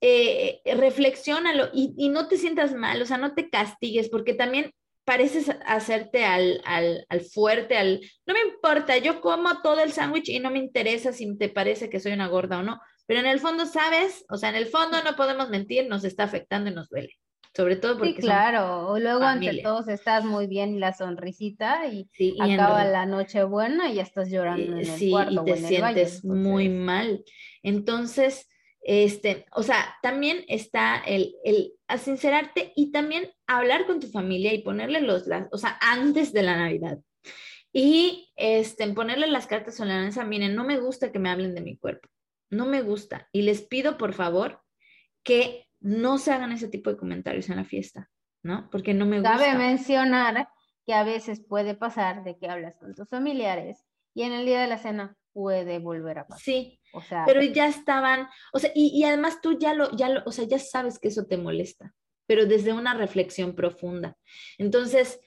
eh, 0.00 0.60
reflexiónalo 0.64 1.68
y, 1.74 1.94
y, 1.96 2.08
no 2.08 2.26
te 2.26 2.38
sientas 2.38 2.74
mal, 2.74 3.02
o 3.02 3.06
sea, 3.06 3.18
no 3.18 3.34
te 3.34 3.50
castigues 3.50 4.08
porque 4.08 4.32
también 4.32 4.72
pareces 5.04 5.50
hacerte 5.66 6.24
al, 6.24 6.62
al, 6.64 7.04
al, 7.08 7.20
fuerte, 7.20 7.76
al, 7.76 8.00
no 8.26 8.34
me 8.34 8.40
importa, 8.40 8.96
yo 8.98 9.20
como 9.20 9.60
todo 9.60 9.80
el 9.80 9.92
sándwich 9.92 10.28
y 10.28 10.38
no 10.38 10.50
me 10.50 10.58
interesa 10.58 11.12
si 11.12 11.36
te 11.36 11.48
parece 11.48 11.90
que 11.90 12.00
soy 12.00 12.12
una 12.12 12.28
gorda 12.28 12.60
o 12.60 12.62
no, 12.62 12.80
pero 13.10 13.22
en 13.22 13.26
el 13.26 13.40
fondo, 13.40 13.66
¿sabes? 13.66 14.24
O 14.28 14.36
sea, 14.36 14.50
en 14.50 14.54
el 14.54 14.66
fondo 14.66 15.02
no 15.02 15.16
podemos 15.16 15.50
mentir, 15.50 15.88
nos 15.88 16.04
está 16.04 16.22
afectando 16.22 16.70
y 16.70 16.74
nos 16.74 16.88
duele. 16.90 17.12
Sobre 17.56 17.74
todo 17.74 17.98
porque. 17.98 18.14
Sí, 18.14 18.20
claro. 18.20 18.86
O 18.86 19.00
luego 19.00 19.24
ante 19.24 19.62
todos 19.64 19.88
estás 19.88 20.24
muy 20.24 20.46
bien 20.46 20.78
la 20.78 20.92
sonrisita 20.92 21.88
y 21.88 22.08
acaba 22.38 22.84
la 22.84 23.06
noche 23.06 23.42
buena 23.42 23.90
y 23.90 23.96
ya 23.96 24.04
estás 24.04 24.30
llorando 24.30 24.74
en 24.74 24.78
el 24.78 24.86
sí, 24.86 25.12
y 25.28 25.44
te 25.44 25.56
sientes 25.56 26.24
muy 26.24 26.68
mal. 26.68 27.24
Entonces, 27.64 28.48
este, 28.80 29.44
o 29.56 29.64
sea, 29.64 29.96
también 30.02 30.44
está 30.46 31.02
el, 31.04 31.34
el 31.42 31.72
sincerarte 31.98 32.72
y 32.76 32.92
también 32.92 33.28
hablar 33.48 33.86
con 33.86 33.98
tu 33.98 34.06
familia 34.06 34.54
y 34.54 34.62
ponerle 34.62 35.00
los, 35.00 35.26
las, 35.26 35.48
o 35.50 35.58
sea, 35.58 35.76
antes 35.80 36.32
de 36.32 36.44
la 36.44 36.56
Navidad. 36.56 37.00
Y 37.72 38.30
este, 38.36 38.86
ponerle 38.92 39.26
las 39.26 39.48
cartas 39.48 39.80
en 39.80 39.88
la 39.88 40.00
mesa, 40.00 40.24
miren, 40.24 40.54
no 40.54 40.62
me 40.62 40.78
gusta 40.78 41.10
que 41.10 41.18
me 41.18 41.28
hablen 41.28 41.56
de 41.56 41.60
mi 41.60 41.76
cuerpo 41.76 42.08
no 42.50 42.66
me 42.66 42.82
gusta. 42.82 43.28
Y 43.32 43.42
les 43.42 43.62
pido, 43.62 43.96
por 43.96 44.12
favor, 44.12 44.62
que 45.22 45.66
no 45.80 46.18
se 46.18 46.32
hagan 46.32 46.52
ese 46.52 46.68
tipo 46.68 46.90
de 46.90 46.96
comentarios 46.96 47.48
en 47.48 47.56
la 47.56 47.64
fiesta, 47.64 48.10
¿no? 48.42 48.68
Porque 48.70 48.94
no 48.94 49.06
me 49.06 49.20
gusta. 49.20 49.36
Cabe 49.36 49.56
mencionar 49.56 50.48
que 50.86 50.94
a 50.94 51.04
veces 51.04 51.44
puede 51.46 51.74
pasar 51.74 52.24
de 52.24 52.38
que 52.38 52.48
hablas 52.48 52.76
con 52.76 52.94
tus 52.94 53.08
familiares 53.08 53.84
y 54.14 54.22
en 54.22 54.32
el 54.32 54.44
día 54.44 54.60
de 54.60 54.66
la 54.66 54.78
cena 54.78 55.16
puede 55.32 55.78
volver 55.78 56.18
a 56.18 56.26
pasar. 56.26 56.42
Sí, 56.42 56.80
o 56.92 57.00
sea, 57.00 57.24
pero 57.24 57.42
ya 57.42 57.68
estaban, 57.68 58.28
o 58.52 58.58
sea, 58.58 58.70
y, 58.74 58.88
y 58.98 59.04
además 59.04 59.40
tú 59.40 59.58
ya 59.58 59.74
lo, 59.74 59.90
ya 59.96 60.08
lo, 60.08 60.22
o 60.26 60.32
sea, 60.32 60.44
ya 60.44 60.58
sabes 60.58 60.98
que 60.98 61.08
eso 61.08 61.26
te 61.26 61.36
molesta, 61.36 61.94
pero 62.26 62.46
desde 62.46 62.72
una 62.72 62.94
reflexión 62.94 63.54
profunda. 63.54 64.16
Entonces, 64.58 65.20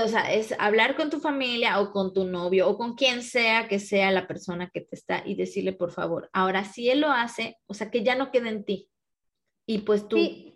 o 0.00 0.08
sea, 0.08 0.32
es 0.32 0.54
hablar 0.58 0.96
con 0.96 1.10
tu 1.10 1.20
familia 1.20 1.78
o 1.80 1.92
con 1.92 2.14
tu 2.14 2.24
novio 2.24 2.68
o 2.68 2.78
con 2.78 2.94
quien 2.94 3.22
sea 3.22 3.68
que 3.68 3.78
sea 3.78 4.10
la 4.10 4.26
persona 4.26 4.70
que 4.70 4.80
te 4.80 4.96
está 4.96 5.22
y 5.26 5.34
decirle, 5.34 5.74
por 5.74 5.90
favor, 5.90 6.30
ahora 6.32 6.64
si 6.64 6.88
él 6.88 7.00
lo 7.00 7.10
hace, 7.10 7.58
o 7.66 7.74
sea, 7.74 7.90
que 7.90 8.02
ya 8.02 8.14
no 8.14 8.30
quede 8.30 8.48
en 8.48 8.64
ti. 8.64 8.88
Y 9.66 9.78
pues 9.78 10.08
tú... 10.08 10.16
Sí. 10.16 10.48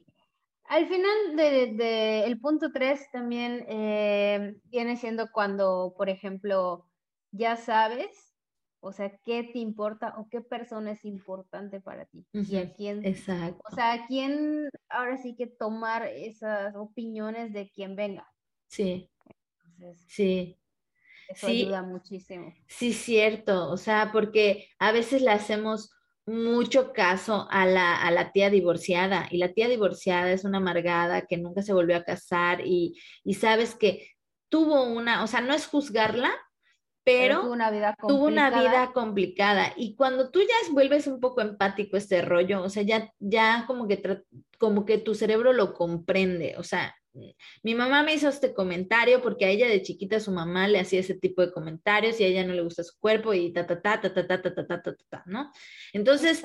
Al 0.68 0.88
final 0.88 1.36
del 1.36 1.76
de, 1.76 2.24
el 2.24 2.40
punto 2.40 2.72
3 2.72 3.10
también 3.12 3.64
eh, 3.68 4.56
viene 4.64 4.96
siendo 4.96 5.30
cuando, 5.30 5.94
por 5.96 6.08
ejemplo, 6.08 6.88
ya 7.30 7.54
sabes, 7.54 8.34
o 8.80 8.90
sea, 8.90 9.16
qué 9.24 9.44
te 9.44 9.60
importa 9.60 10.14
o 10.18 10.28
qué 10.28 10.40
persona 10.40 10.90
es 10.92 11.04
importante 11.04 11.80
para 11.80 12.06
ti 12.06 12.26
y 12.32 12.56
a 12.56 12.72
quién, 12.72 13.06
Exacto. 13.06 13.62
o 13.70 13.74
sea, 13.76 13.92
a 13.92 14.06
quién 14.08 14.68
ahora 14.88 15.18
sí 15.18 15.36
que 15.36 15.46
tomar 15.46 16.04
esas 16.06 16.74
opiniones 16.74 17.52
de 17.52 17.70
quien 17.70 17.94
venga. 17.94 18.28
Sí 18.66 19.08
sí. 20.06 20.58
Eso 21.28 21.48
ayuda 21.48 21.82
muchísimo. 21.82 22.54
Sí, 22.68 22.92
cierto. 22.92 23.68
O 23.70 23.76
sea, 23.76 24.10
porque 24.12 24.68
a 24.78 24.92
veces 24.92 25.22
le 25.22 25.30
hacemos 25.30 25.90
mucho 26.26 26.92
caso 26.92 27.46
a 27.50 27.66
la, 27.66 28.00
a 28.00 28.10
la 28.10 28.32
tía 28.32 28.50
divorciada 28.50 29.28
y 29.30 29.38
la 29.38 29.52
tía 29.52 29.68
divorciada 29.68 30.30
es 30.32 30.44
una 30.44 30.58
amargada 30.58 31.22
que 31.22 31.36
nunca 31.36 31.62
se 31.62 31.72
volvió 31.72 31.96
a 31.96 32.04
casar 32.04 32.62
y, 32.64 33.00
y 33.22 33.34
sabes 33.34 33.74
que 33.76 34.10
tuvo 34.48 34.84
una, 34.84 35.22
o 35.22 35.26
sea, 35.26 35.40
no 35.40 35.54
es 35.54 35.66
juzgarla, 35.66 36.32
pero, 37.04 37.42
tuvo, 37.42 37.52
una 37.52 37.70
vida 37.70 37.94
tuvo 38.08 38.24
una 38.26 38.50
vida 38.50 38.92
complicada. 38.92 39.72
Y 39.76 39.94
cuando 39.94 40.30
tú 40.30 40.40
ya 40.40 40.72
vuelves 40.72 41.06
un 41.06 41.20
poco 41.20 41.40
empático 41.40 41.96
este 41.96 42.20
rollo, 42.20 42.64
o 42.64 42.68
sea, 42.68 42.82
ya, 42.82 43.12
ya 43.20 43.64
como 43.68 43.86
que, 43.86 44.24
como 44.58 44.84
que 44.84 44.98
tu 44.98 45.14
cerebro 45.14 45.52
lo 45.52 45.72
comprende, 45.72 46.56
o 46.58 46.64
sea, 46.64 46.96
mi 47.62 47.74
mamá 47.74 48.02
me 48.02 48.14
hizo 48.14 48.28
este 48.28 48.52
comentario 48.54 49.22
porque 49.22 49.44
a 49.44 49.50
ella 49.50 49.68
de 49.68 49.82
chiquita 49.82 50.20
su 50.20 50.32
mamá 50.32 50.68
le 50.68 50.80
hacía 50.80 51.00
ese 51.00 51.14
tipo 51.14 51.42
de 51.42 51.52
comentarios 51.52 52.20
y 52.20 52.24
a 52.24 52.26
ella 52.26 52.44
no 52.44 52.54
le 52.54 52.62
gusta 52.62 52.84
su 52.84 52.98
cuerpo 52.98 53.34
y 53.34 53.52
ta, 53.52 53.66
ta, 53.66 53.80
ta, 53.80 54.00
ta, 54.00 54.12
ta, 54.12 54.26
ta, 54.26 54.42
ta, 54.42 54.54
ta, 54.54 54.66
ta, 54.66 54.82
ta, 54.82 54.96
ta, 55.08 55.22
¿no? 55.26 55.50
Entonces, 55.92 56.44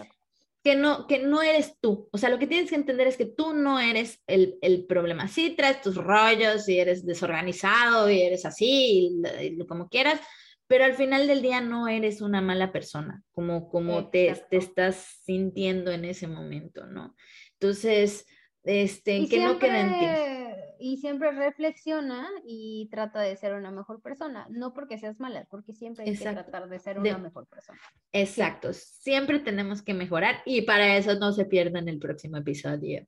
que 0.64 0.76
no, 0.76 1.08
que 1.08 1.20
no 1.20 1.42
eres 1.42 1.78
tú. 1.80 2.08
O 2.12 2.18
sea, 2.18 2.30
lo 2.30 2.38
que 2.40 2.48
tienes 2.48 2.70
que 2.70 2.76
entender 2.76 3.08
es 3.08 3.18
que 3.18 3.26
tú 3.26 3.54
no 3.54 3.80
eres 3.80 4.22
el, 4.28 4.58
el 4.62 4.86
problema. 4.86 5.28
Sí 5.28 5.56
traes 5.56 5.82
tus 5.82 5.96
rollos 5.96 6.68
y 6.70 6.80
eres 6.80 7.06
desorganizado 7.06 8.10
y 8.10 8.22
eres 8.22 8.46
así, 8.46 9.22
y, 9.42 9.58
como 9.66 9.90
quieras, 9.90 10.20
pero 10.68 10.86
al 10.86 10.94
final 10.94 11.28
del 11.28 11.42
día 11.42 11.62
no 11.62 11.88
eres 11.88 12.22
una 12.22 12.42
mala 12.42 12.72
persona, 12.72 13.24
como, 13.32 13.70
como 13.70 14.10
te, 14.10 14.34
te, 14.50 14.58
estás 14.58 15.20
sintiendo 15.26 15.92
en 15.92 16.06
ese 16.06 16.28
momento, 16.28 16.86
¿no? 16.86 17.16
Entonces, 17.54 18.26
este, 18.64 19.28
que 19.28 19.40
no 19.40 19.60
quede 19.60 19.80
en 19.80 20.00
ti 20.00 20.42
y 20.82 20.98
siempre 20.98 21.32
reflexiona 21.32 22.28
y 22.44 22.90
trata 22.90 23.22
de 23.22 23.36
ser 23.36 23.54
una 23.54 23.70
mejor 23.70 24.02
persona. 24.02 24.48
No 24.50 24.74
porque 24.74 24.98
seas 24.98 25.20
mala, 25.20 25.46
porque 25.50 25.74
siempre 25.74 26.06
hay 26.06 26.18
que 26.18 26.24
tratar 26.24 26.68
de 26.68 26.80
ser 26.80 26.98
una 26.98 27.20
mejor 27.20 27.46
persona. 27.48 27.80
Exacto, 28.12 28.74
siempre 28.74 29.40
tenemos 29.40 29.84
que 29.84 29.94
mejorar 29.94 30.42
y 30.44 30.64
para 30.64 30.98
eso 30.98 31.16
no 31.16 31.34
se 31.34 31.46
pierdan 31.46 31.88
el 31.88 32.00
próximo 32.00 32.38
episodio. 32.38 33.06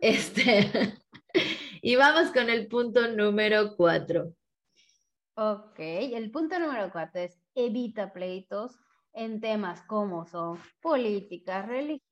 Este, 0.00 0.68
y 1.82 1.94
vamos 1.94 2.32
con 2.32 2.50
el 2.50 2.66
punto 2.66 3.08
número 3.08 3.76
cuatro. 3.76 4.34
Ok, 5.34 5.78
el 5.78 6.30
punto 6.32 6.58
número 6.58 6.90
cuatro 6.90 7.20
es 7.20 7.40
evita 7.54 8.12
pleitos 8.12 8.80
en 9.12 9.40
temas 9.40 9.80
como 9.82 10.26
son 10.26 10.58
política, 10.80 11.62
religión 11.62 12.11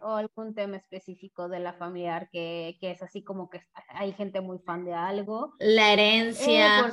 o 0.00 0.14
algún 0.14 0.54
tema 0.54 0.76
específico 0.76 1.48
de 1.48 1.60
la 1.60 1.72
familiar 1.72 2.28
que, 2.30 2.76
que, 2.80 2.92
es 2.92 3.02
así 3.02 3.22
como 3.22 3.50
que 3.50 3.60
hay 3.88 4.12
gente 4.12 4.40
muy 4.40 4.58
fan 4.58 4.84
de 4.84 4.94
algo. 4.94 5.54
La 5.58 5.92
herencia. 5.92 6.88
Eh, 6.88 6.92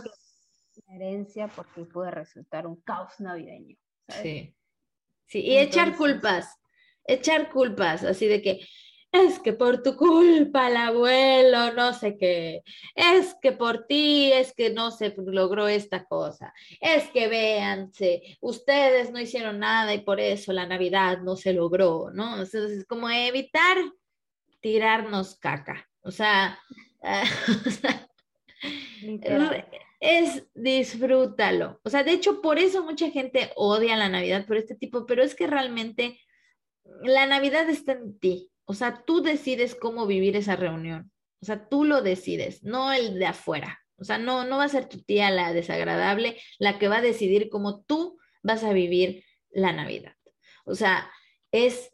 la 0.88 0.96
herencia 0.96 1.48
porque 1.56 1.86
puede 1.86 2.12
resultar 2.12 2.66
un 2.66 2.82
caos 2.82 3.20
navideño. 3.20 3.78
Sí. 4.08 4.56
Sí, 5.28 5.40
y 5.40 5.58
echar 5.58 5.96
culpas, 5.96 6.60
echar 7.06 7.50
culpas, 7.52 8.04
así 8.04 8.28
de 8.28 8.42
que, 8.42 8.60
es 9.14 9.40
que 9.40 9.54
por 9.54 9.84
tu 9.84 9.96
culpa 9.96 10.68
el 10.70 10.76
abuelo, 10.76 11.72
no 11.74 11.94
sé 11.94 12.18
qué, 12.18 12.64
es 12.96 13.36
que 13.42 13.52
por 13.52 13.86
ti 13.86 14.34
es 14.34 14.54
que 14.54 14.72
no 14.72 14.90
se 14.90 15.14
logró 15.16 15.68
esta 15.68 16.06
cosa, 16.06 16.52
es 16.82 17.08
que 17.12 17.28
véanse, 17.28 18.38
ustedes 18.42 19.12
no 19.12 19.22
hicieron 19.22 19.60
nada 19.60 19.94
y 19.94 20.02
por 20.02 20.20
eso 20.20 20.52
la 20.52 20.66
Navidad 20.66 21.20
no 21.20 21.36
se 21.36 21.54
logró, 21.54 22.10
¿no? 22.12 22.42
Entonces, 22.42 22.86
como 22.88 23.08
evitar 23.10 23.78
tirarnos 24.62 25.36
caca, 25.36 25.88
o 26.02 26.10
sea, 26.10 26.60
es 30.00 30.44
disfrútalo. 30.56 31.80
O 31.84 31.90
sea, 31.90 32.04
de 32.04 32.14
hecho, 32.14 32.42
por 32.42 32.58
eso 32.58 32.84
mucha 32.84 33.12
gente 33.12 33.52
odia 33.56 33.96
la 33.96 34.10
Navidad 34.10 34.48
por 34.48 34.58
este 34.58 34.74
tipo, 34.76 35.06
pero 35.06 35.22
es 35.22 35.36
que 35.36 35.46
realmente 35.46 36.20
la 37.04 37.28
Navidad 37.28 37.70
está 37.70 37.92
en 37.94 38.18
ti. 38.20 38.53
O 38.66 38.74
sea, 38.74 39.04
tú 39.06 39.22
decides 39.22 39.76
cómo 39.76 40.08
vivir 40.08 40.36
esa 40.36 40.56
reunión. 40.56 41.12
O 41.42 41.46
sea, 41.46 41.68
tú 41.68 41.84
lo 41.84 42.02
decides, 42.02 42.64
no 42.64 42.94
el 42.94 43.20
de 43.20 43.26
afuera. 43.26 43.80
O 43.98 44.06
sea, 44.06 44.18
no, 44.18 44.46
no 44.46 44.58
va 44.58 44.66
a 44.66 44.70
ser 44.70 44.88
tu 44.88 45.02
tía 45.02 45.30
la 45.30 45.54
desagradable 45.54 46.38
la 46.60 46.80
que 46.80 46.88
va 46.88 46.98
a 46.98 47.02
decidir 47.02 47.50
cómo 47.50 47.84
tú 47.84 48.18
vas 48.42 48.64
a 48.64 48.74
vivir 48.74 49.24
la 49.52 49.72
Navidad. 49.72 50.14
O 50.66 50.76
sea, 50.76 51.10
es 51.52 51.92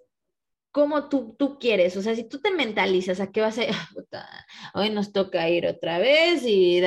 como 0.71 1.09
tú, 1.09 1.35
tú 1.37 1.57
quieres. 1.59 1.97
O 1.97 2.01
sea, 2.01 2.15
si 2.15 2.23
tú 2.23 2.39
te 2.39 2.51
mentalizas 2.51 3.19
a 3.19 3.31
qué 3.31 3.41
vas 3.41 3.57
a... 3.59 3.63
hoy 4.73 4.89
nos 4.89 5.11
toca 5.11 5.49
ir 5.49 5.67
otra 5.67 5.99
vez 5.99 6.43
y 6.45 6.81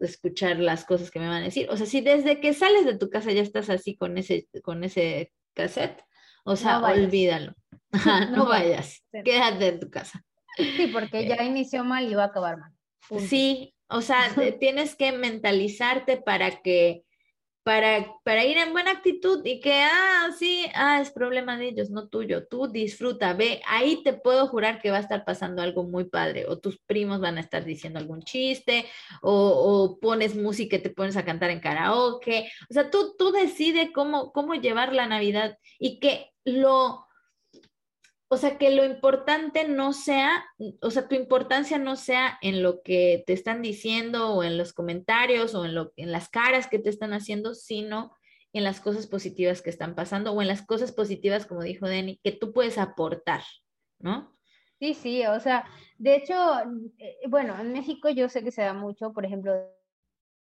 escuchar 0.00 0.58
las 0.58 0.84
cosas 0.84 1.10
que 1.10 1.20
me 1.20 1.28
van 1.28 1.42
a 1.42 1.46
decir. 1.46 1.68
O 1.70 1.76
sea, 1.76 1.86
si 1.86 2.00
desde 2.00 2.40
que 2.40 2.54
sales 2.54 2.84
de 2.84 2.98
tu 2.98 3.10
casa 3.10 3.32
ya 3.32 3.42
estás 3.42 3.70
así 3.70 3.96
con 3.96 4.18
ese, 4.18 4.48
con 4.62 4.84
ese 4.84 5.32
cassette, 5.54 6.02
o 6.44 6.56
sea, 6.56 6.80
olvídalo. 6.80 7.54
No, 8.30 8.46
vayas, 8.48 9.02
quédate 9.24 9.68
en 9.68 9.80
tu 9.80 9.90
casa. 9.90 10.24
Sí, 10.56 10.88
porque 10.92 11.26
ya 11.26 11.36
eh, 11.36 11.46
inició 11.46 11.84
mal 11.84 12.10
y 12.10 12.14
va 12.14 12.24
a 12.24 12.26
acabar 12.26 12.58
mal. 12.58 12.72
Sí, 13.28 13.74
o 13.88 14.00
sea, 14.00 14.20
tienes 14.60 14.94
que 14.96 15.12
mentalizarte 15.12 16.16
para 16.16 16.62
que 16.62 17.04
para, 17.64 18.14
para 18.24 18.44
ir 18.44 18.58
en 18.58 18.72
buena 18.72 18.90
actitud 18.90 19.40
y 19.44 19.58
que, 19.58 19.72
ah, 19.82 20.28
sí, 20.38 20.66
ah, 20.74 21.00
es 21.00 21.10
problema 21.10 21.56
de 21.56 21.68
ellos, 21.68 21.90
no 21.90 22.08
tuyo. 22.08 22.46
Tú 22.46 22.68
disfruta, 22.68 23.32
ve, 23.32 23.62
ahí 23.66 24.02
te 24.04 24.12
puedo 24.12 24.46
jurar 24.48 24.82
que 24.82 24.90
va 24.90 24.98
a 24.98 25.00
estar 25.00 25.24
pasando 25.24 25.62
algo 25.62 25.82
muy 25.82 26.04
padre, 26.04 26.44
o 26.46 26.58
tus 26.58 26.78
primos 26.78 27.20
van 27.20 27.38
a 27.38 27.40
estar 27.40 27.64
diciendo 27.64 27.98
algún 27.98 28.22
chiste, 28.22 28.84
o, 29.22 29.32
o 29.32 29.98
pones 29.98 30.36
música 30.36 30.76
y 30.76 30.82
te 30.82 30.90
pones 30.90 31.16
a 31.16 31.24
cantar 31.24 31.50
en 31.50 31.60
karaoke. 31.60 32.50
O 32.68 32.74
sea, 32.74 32.90
tú, 32.90 33.14
tú 33.18 33.32
decides 33.32 33.88
cómo, 33.94 34.30
cómo 34.32 34.54
llevar 34.54 34.92
la 34.92 35.06
Navidad 35.06 35.56
y 35.78 36.00
que 36.00 36.32
lo 36.44 37.06
o 38.28 38.36
sea, 38.36 38.58
que 38.58 38.70
lo 38.70 38.84
importante 38.84 39.68
no 39.68 39.92
sea, 39.92 40.44
o 40.80 40.90
sea, 40.90 41.08
tu 41.08 41.14
importancia 41.14 41.78
no 41.78 41.96
sea 41.96 42.38
en 42.42 42.62
lo 42.62 42.82
que 42.82 43.22
te 43.26 43.32
están 43.32 43.62
diciendo 43.62 44.34
o 44.34 44.42
en 44.42 44.58
los 44.58 44.72
comentarios 44.72 45.54
o 45.54 45.64
en, 45.64 45.74
lo, 45.74 45.92
en 45.96 46.10
las 46.10 46.28
caras 46.28 46.66
que 46.66 46.78
te 46.78 46.88
están 46.88 47.12
haciendo, 47.12 47.54
sino 47.54 48.12
en 48.52 48.64
las 48.64 48.80
cosas 48.80 49.06
positivas 49.06 49.62
que 49.62 49.70
están 49.70 49.94
pasando 49.94 50.32
o 50.32 50.40
en 50.40 50.48
las 50.48 50.62
cosas 50.62 50.92
positivas, 50.92 51.44
como 51.44 51.62
dijo 51.62 51.86
Denny, 51.86 52.18
que 52.22 52.32
tú 52.32 52.52
puedes 52.52 52.78
aportar, 52.78 53.42
¿no? 53.98 54.32
Sí, 54.78 54.94
sí, 54.94 55.24
o 55.26 55.38
sea, 55.40 55.64
de 55.98 56.16
hecho, 56.16 56.34
eh, 56.98 57.18
bueno, 57.28 57.58
en 57.60 57.72
México 57.72 58.08
yo 58.10 58.28
sé 58.28 58.42
que 58.42 58.50
se 58.50 58.62
da 58.62 58.72
mucho, 58.72 59.12
por 59.12 59.24
ejemplo, 59.24 59.52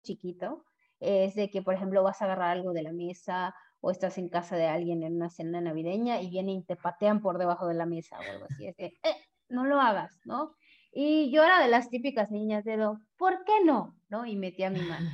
chiquito, 0.03 0.65
es 1.01 1.35
de 1.35 1.51
que, 1.51 1.63
por 1.63 1.75
ejemplo, 1.75 2.03
vas 2.03 2.23
a 2.23 2.27
agarrar 2.27 2.51
algo 2.51 2.73
de 2.73 2.83
la 2.83 2.93
mesa 2.93 3.55
o 3.83 3.91
estás 3.91 4.17
en 4.17 4.29
casa 4.29 4.57
de 4.57 4.69
alguien 4.69 5.03
en 5.03 5.17
una 5.17 5.29
cena 5.29 5.61
navideña 5.61 6.23
y 6.23 6.31
vienen 6.31 6.59
y 6.59 6.63
te 6.65 6.77
patean 6.77 7.21
por 7.21 7.37
debajo 7.37 7.67
de 7.67 7.75
la 7.75 7.85
mesa 7.85 8.17
o 8.17 8.33
algo 8.33 8.47
así. 8.49 8.69
Es 8.69 8.77
que, 8.77 8.87
eh, 8.87 9.17
no 9.49 9.67
lo 9.67 9.81
hagas, 9.81 10.21
¿no? 10.25 10.55
Y 10.93 11.33
yo 11.33 11.43
era 11.43 11.61
de 11.61 11.69
las 11.69 11.91
típicas 11.91 12.31
niñas 12.31 12.65
de 12.65 12.77
lo, 12.77 13.01
¿por 13.17 13.45
qué 13.45 13.65
no? 13.65 13.99
¿No? 14.09 14.25
Y 14.25 14.37
metía 14.37 14.71
mi 14.71 14.83
mano. 14.83 15.11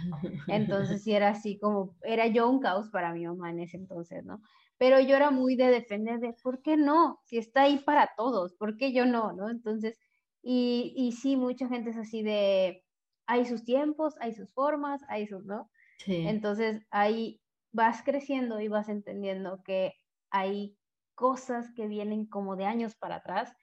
Entonces, 0.48 1.02
sí 1.02 1.12
era 1.12 1.30
así 1.30 1.58
como, 1.58 1.96
era 2.02 2.26
yo 2.26 2.48
un 2.48 2.60
caos 2.60 2.90
para 2.90 3.14
mi 3.14 3.26
mamá 3.26 3.50
en 3.50 3.60
ese 3.60 3.78
entonces, 3.78 4.24
¿no? 4.24 4.42
Pero 4.76 5.00
yo 5.00 5.16
era 5.16 5.30
muy 5.30 5.56
de 5.56 5.68
defender 5.68 6.20
de, 6.20 6.34
¿por 6.34 6.60
qué 6.60 6.76
no? 6.76 7.20
Si 7.24 7.38
está 7.38 7.62
ahí 7.62 7.78
para 7.78 8.10
todos, 8.16 8.54
¿por 8.54 8.76
qué 8.76 8.92
yo 8.92 9.06
no? 9.06 9.32
¿No? 9.32 9.48
Entonces, 9.48 9.98
y, 10.42 10.92
y 10.94 11.12
sí, 11.12 11.36
mucha 11.36 11.68
gente 11.68 11.90
es 11.90 11.96
así 11.96 12.22
de, 12.22 12.84
hay 13.26 13.46
sus 13.46 13.64
tiempos, 13.64 14.14
hay 14.20 14.34
sus 14.34 14.52
formas, 14.52 15.00
hay 15.08 15.26
sus, 15.26 15.46
¿no? 15.46 15.70
Sí. 15.98 16.26
Entonces, 16.26 16.82
ahí 16.90 17.40
vas 17.72 18.02
creciendo 18.02 18.60
y 18.60 18.68
vas 18.68 18.88
entendiendo 18.88 19.62
que 19.62 19.94
hay 20.30 20.78
cosas 21.14 21.72
que 21.74 21.88
vienen 21.88 22.26
como 22.26 22.56
de 22.56 22.64
años 22.64 22.94
para 22.96 23.16
atrás, 23.16 23.54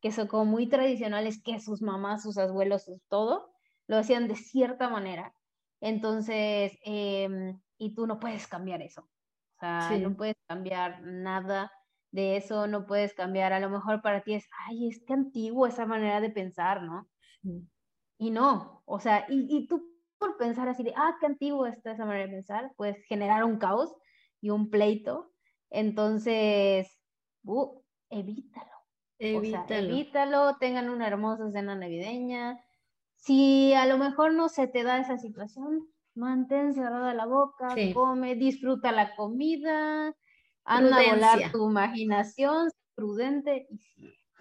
que 0.00 0.12
son 0.12 0.28
como 0.28 0.44
muy 0.46 0.68
tradicionales, 0.68 1.42
que 1.42 1.60
sus 1.60 1.82
mamás, 1.82 2.22
sus 2.22 2.38
abuelos, 2.38 2.90
todo, 3.08 3.52
lo 3.86 3.98
hacían 3.98 4.28
de 4.28 4.36
cierta 4.36 4.88
manera. 4.88 5.34
Entonces, 5.80 6.78
em, 6.84 7.60
y 7.78 7.94
tú 7.94 8.06
no 8.06 8.18
puedes 8.18 8.46
cambiar 8.46 8.82
eso. 8.82 9.02
O 9.02 9.58
sea, 9.60 9.98
no 9.98 10.16
puedes 10.16 10.36
cambiar 10.48 11.02
nada 11.02 11.70
de 12.10 12.36
eso, 12.36 12.66
no 12.66 12.86
puedes 12.86 13.14
cambiar. 13.14 13.52
A 13.52 13.60
lo 13.60 13.70
mejor 13.70 14.02
para 14.02 14.22
ti 14.22 14.34
es, 14.34 14.46
ay, 14.68 14.88
es 14.88 15.04
que 15.06 15.12
antiguo 15.12 15.66
esa 15.66 15.86
manera 15.86 16.20
de 16.20 16.30
pensar, 16.30 16.82
¿no? 16.82 17.08
Y 18.18 18.30
no, 18.30 18.82
o 18.86 19.00
sea, 19.00 19.26
y, 19.28 19.46
y 19.50 19.66
tú 19.66 19.91
por 20.22 20.36
pensar 20.36 20.68
así 20.68 20.84
de, 20.84 20.94
ah, 20.96 21.16
qué 21.18 21.26
antiguo 21.26 21.66
está 21.66 21.90
esa 21.90 22.04
manera 22.04 22.26
de 22.26 22.32
pensar, 22.32 22.70
puedes 22.76 23.04
generar 23.06 23.42
un 23.42 23.58
caos 23.58 23.92
y 24.40 24.50
un 24.50 24.70
pleito. 24.70 25.32
Entonces, 25.68 26.86
uh, 27.42 27.82
evítalo. 28.08 28.70
Evítalo. 29.18 29.74
evítalo, 29.74 30.56
tengan 30.58 30.90
una 30.90 31.08
hermosa 31.08 31.50
cena 31.50 31.74
navideña. 31.74 32.62
Si 33.16 33.74
a 33.74 33.86
lo 33.86 33.98
mejor 33.98 34.32
no 34.32 34.48
se 34.48 34.68
te 34.68 34.84
da 34.84 34.98
esa 34.98 35.18
situación, 35.18 35.88
mantén 36.14 36.72
cerrada 36.72 37.14
la 37.14 37.26
boca, 37.26 37.74
come, 37.92 38.36
disfruta 38.36 38.92
la 38.92 39.16
comida, 39.16 40.14
anda 40.64 40.98
a 40.98 41.14
volar 41.14 41.50
tu 41.50 41.68
imaginación, 41.68 42.70
prudente 42.94 43.66
y 43.70 43.80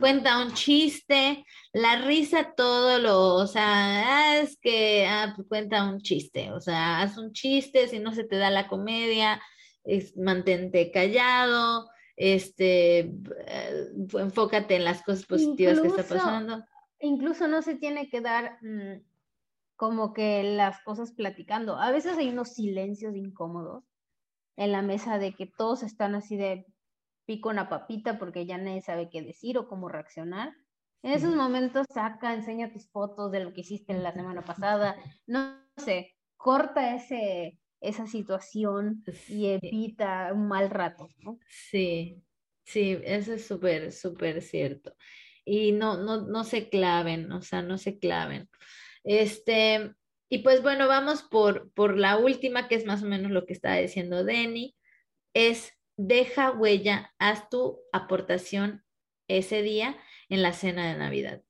cuenta 0.01 0.43
un 0.43 0.53
chiste, 0.53 1.45
la 1.71 2.01
risa 2.01 2.53
todo 2.57 2.99
lo, 2.99 3.35
o 3.35 3.47
sea, 3.47 4.41
es 4.41 4.57
que 4.57 5.07
ah, 5.07 5.31
pues 5.33 5.47
cuenta 5.47 5.89
un 5.89 6.01
chiste, 6.01 6.51
o 6.51 6.59
sea, 6.59 7.01
haz 7.01 7.17
un 7.17 7.31
chiste, 7.31 7.87
si 7.87 7.99
no 7.99 8.11
se 8.11 8.25
te 8.25 8.35
da 8.35 8.49
la 8.49 8.67
comedia, 8.67 9.41
es, 9.85 10.17
mantente 10.17 10.91
callado, 10.91 11.89
este, 12.17 12.99
eh, 13.47 13.87
enfócate 14.13 14.75
en 14.75 14.83
las 14.83 15.03
cosas 15.03 15.25
positivas 15.25 15.79
que 15.79 15.87
está 15.87 16.03
pasando. 16.03 16.65
Incluso 16.99 17.47
no 17.47 17.61
se 17.61 17.75
tiene 17.75 18.09
que 18.09 18.21
dar 18.21 18.57
mm, 18.61 19.01
como 19.75 20.13
que 20.13 20.43
las 20.43 20.81
cosas 20.83 21.13
platicando. 21.13 21.77
A 21.77 21.91
veces 21.91 22.17
hay 22.17 22.29
unos 22.29 22.53
silencios 22.53 23.15
incómodos 23.15 23.83
en 24.55 24.71
la 24.71 24.81
mesa 24.81 25.17
de 25.17 25.33
que 25.33 25.47
todos 25.47 25.81
están 25.81 26.13
así 26.13 26.37
de, 26.37 26.65
pico 27.31 27.47
una 27.47 27.69
papita 27.69 28.19
porque 28.19 28.45
ya 28.45 28.57
nadie 28.57 28.81
sabe 28.81 29.09
qué 29.09 29.21
decir 29.21 29.57
o 29.57 29.69
cómo 29.69 29.87
reaccionar. 29.87 30.53
En 31.01 31.13
esos 31.13 31.33
momentos 31.33 31.87
saca, 31.93 32.33
enseña 32.33 32.73
tus 32.73 32.89
fotos 32.91 33.31
de 33.31 33.39
lo 33.39 33.53
que 33.53 33.61
hiciste 33.61 33.93
la 33.93 34.11
semana 34.11 34.43
pasada, 34.43 34.97
no 35.27 35.57
sé, 35.77 36.13
corta 36.35 36.93
ese, 36.93 37.57
esa 37.79 38.05
situación 38.05 39.01
y 39.29 39.47
evita 39.47 40.31
un 40.33 40.49
mal 40.49 40.69
rato, 40.69 41.07
¿no? 41.19 41.39
Sí, 41.47 42.21
sí, 42.65 42.99
eso 43.05 43.33
es 43.35 43.47
súper, 43.47 43.93
súper 43.93 44.41
cierto. 44.41 44.93
Y 45.45 45.71
no, 45.71 45.95
no, 46.03 46.27
no 46.27 46.43
se 46.43 46.67
claven, 46.67 47.31
o 47.31 47.41
sea, 47.41 47.61
no 47.61 47.77
se 47.77 47.97
claven. 47.97 48.49
Este, 49.05 49.95
y 50.29 50.39
pues 50.39 50.61
bueno, 50.61 50.89
vamos 50.89 51.23
por, 51.23 51.71
por 51.71 51.97
la 51.97 52.17
última, 52.17 52.67
que 52.67 52.75
es 52.75 52.85
más 52.85 53.03
o 53.03 53.05
menos 53.05 53.31
lo 53.31 53.45
que 53.45 53.53
estaba 53.53 53.77
diciendo 53.77 54.25
Denny, 54.25 54.75
es 55.33 55.71
deja 56.07 56.51
huella, 56.51 57.13
haz 57.19 57.49
tu 57.49 57.79
aportación 57.91 58.83
ese 59.27 59.61
día 59.61 59.97
en 60.29 60.41
la 60.41 60.53
cena 60.53 60.91
de 60.91 60.97
Navidad, 60.97 61.41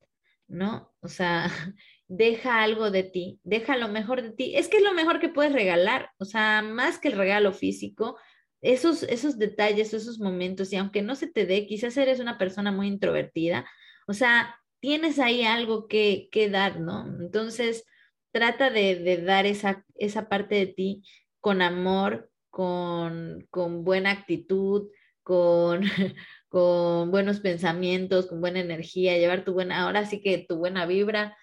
¿no? 0.48 0.94
O 1.00 1.08
sea, 1.08 1.50
deja 2.08 2.62
algo 2.62 2.92
de 2.92 3.04
ti, 3.04 3.40
deja 3.44 3.78
lo 3.78 3.88
mejor 3.88 4.22
de 4.22 4.32
ti. 4.32 4.56
Es 4.56 4.68
que 4.68 4.78
es 4.78 4.84
lo 4.84 4.94
mejor 4.94 5.20
que 5.20 5.30
puedes 5.30 5.54
regalar, 5.54 6.12
o 6.18 6.26
sea, 6.26 6.62
más 6.62 7.00
que 7.00 7.08
el 7.08 7.18
regalo 7.18 7.54
físico, 7.54 8.18
esos, 8.62 9.04
esos 9.04 9.40
detalles, 9.40 9.94
esos 9.94 10.20
momentos, 10.20 10.72
y 10.72 10.76
aunque 10.76 11.02
no 11.02 11.16
se 11.16 11.28
te 11.28 11.46
dé, 11.46 11.66
quizás 11.66 11.98
eres 11.98 12.20
una 12.20 12.38
persona 12.38 12.72
muy 12.72 12.88
introvertida, 12.88 13.66
o 14.08 14.14
sea, 14.14 14.56
tienes 14.82 15.20
ahí 15.20 15.44
algo 15.44 15.88
que, 15.88 16.28
que 16.32 16.50
dar, 16.50 16.80
¿no? 16.80 17.08
Entonces, 17.22 17.86
trata 18.32 18.70
de, 18.70 18.96
de 18.96 19.22
dar 19.22 19.46
esa, 19.46 19.86
esa 19.96 20.28
parte 20.30 20.56
de 20.56 20.68
ti 20.68 21.04
con 21.40 21.62
amor, 21.62 22.31
con, 22.52 23.48
buena 23.84 24.12
actitud, 24.12 24.90
con, 25.24 25.82
con 26.50 27.10
buenos 27.10 27.40
pensamientos, 27.40 28.28
con 28.28 28.42
buena 28.42 28.60
energía, 28.60 29.18
llevar 29.18 29.44
tu 29.44 29.54
buena, 29.54 29.84
ahora 29.84 30.06
sí 30.06 30.22
que 30.22 30.46
tu 30.48 30.58
buena 30.58 30.86
vibra. 30.86 31.36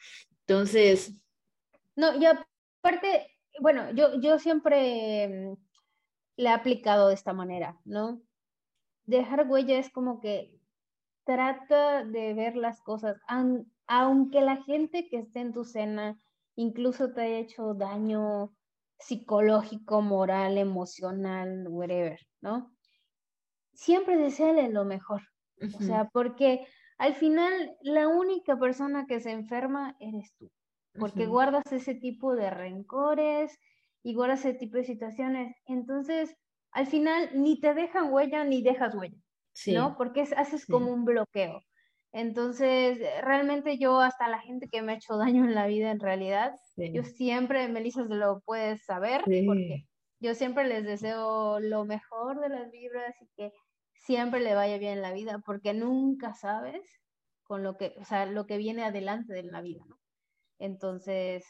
Entonces... 0.47 1.21
No, 1.97 2.17
y 2.17 2.27
aparte, 2.27 3.27
bueno, 3.61 3.91
yo, 3.93 4.21
yo 4.21 4.39
siempre 4.39 5.29
mm, 5.29 5.57
le 6.37 6.49
he 6.49 6.53
aplicado 6.53 7.09
de 7.09 7.15
esta 7.15 7.33
manera, 7.33 7.81
¿no? 7.85 8.23
Dejar 9.07 9.49
huella 9.49 9.79
es 9.79 9.91
como 9.91 10.21
que 10.21 10.55
trata 11.25 12.05
de 12.05 12.35
ver 12.35 12.57
las 12.57 12.81
cosas, 12.81 13.21
aunque 13.87 14.41
la 14.41 14.63
gente 14.63 15.09
que 15.09 15.19
esté 15.19 15.41
en 15.41 15.53
tu 15.53 15.65
cena 15.65 16.19
incluso 16.57 17.13
te 17.13 17.21
haya 17.21 17.39
hecho 17.39 17.75
daño 17.75 18.53
psicológico, 18.99 20.03
moral, 20.03 20.59
emocional, 20.59 21.67
whatever, 21.69 22.19
¿no? 22.41 22.73
Siempre 23.73 24.17
deseale 24.17 24.69
lo 24.71 24.85
mejor. 24.85 25.23
O 25.79 25.83
sea, 25.83 26.09
porque 26.13 26.67
al 26.99 27.15
final 27.15 27.77
la 27.83 28.09
única 28.09 28.57
persona 28.57 29.07
que 29.07 29.21
se 29.21 29.31
enferma 29.31 29.97
eres 30.01 30.33
tú, 30.37 30.51
porque 30.99 31.27
guardas 31.27 31.65
ese 31.73 31.95
tipo 31.95 32.35
de 32.35 32.51
rencores 32.51 33.59
y 34.03 34.15
guardas 34.15 34.41
ese 34.41 34.55
tipo 34.55 34.77
de 34.77 34.85
situaciones. 34.85 35.57
Entonces, 35.67 36.37
al 36.71 36.87
final 36.87 37.31
ni 37.35 37.61
te 37.61 37.75
dejan 37.75 38.13
huella 38.13 38.45
ni 38.45 38.63
dejas 38.63 38.95
huella, 38.95 39.19
¿no? 39.67 39.97
Porque 39.97 40.23
haces 40.37 40.67
como 40.67 40.93
un 40.93 41.05
bloqueo. 41.05 41.63
Entonces, 42.13 42.99
realmente 43.23 43.79
yo 43.79 44.01
hasta 44.01 44.29
la 44.29 44.41
gente 44.41 44.69
que 44.69 44.83
me 44.83 44.93
ha 44.93 44.97
hecho 44.97 45.17
daño 45.17 45.45
en 45.45 45.55
la 45.55 45.67
vida, 45.67 45.91
en 45.91 46.01
realidad, 46.01 46.55
yo 46.77 47.05
siempre, 47.05 47.69
Melissa, 47.69 48.03
lo 48.03 48.41
puedes 48.41 48.85
saber, 48.85 49.23
porque 49.25 49.87
yo 50.21 50.35
siempre 50.35 50.67
les 50.67 50.85
deseo 50.85 51.61
lo 51.61 51.85
mejor 51.85 52.41
de 52.41 52.49
las 52.49 52.71
vibras 52.71 53.15
y 53.21 53.29
que 53.37 53.53
siempre 53.93 54.41
le 54.41 54.55
vaya 54.55 54.79
bien 54.79 54.95
en 54.95 55.03
la 55.03 55.13
vida, 55.13 55.43
porque 55.45 55.75
nunca 55.75 56.35
sabes 56.35 56.83
con 57.45 57.63
lo 57.63 57.77
que, 57.77 57.95
o 57.99 58.05
sea, 58.05 58.27
lo 58.27 58.47
que 58.47 58.59
viene 58.59 58.85
adelante 58.85 59.33
de 59.33 59.43
la 59.43 59.61
vida, 59.61 59.83
¿no? 59.87 59.99
Entonces, 60.59 61.45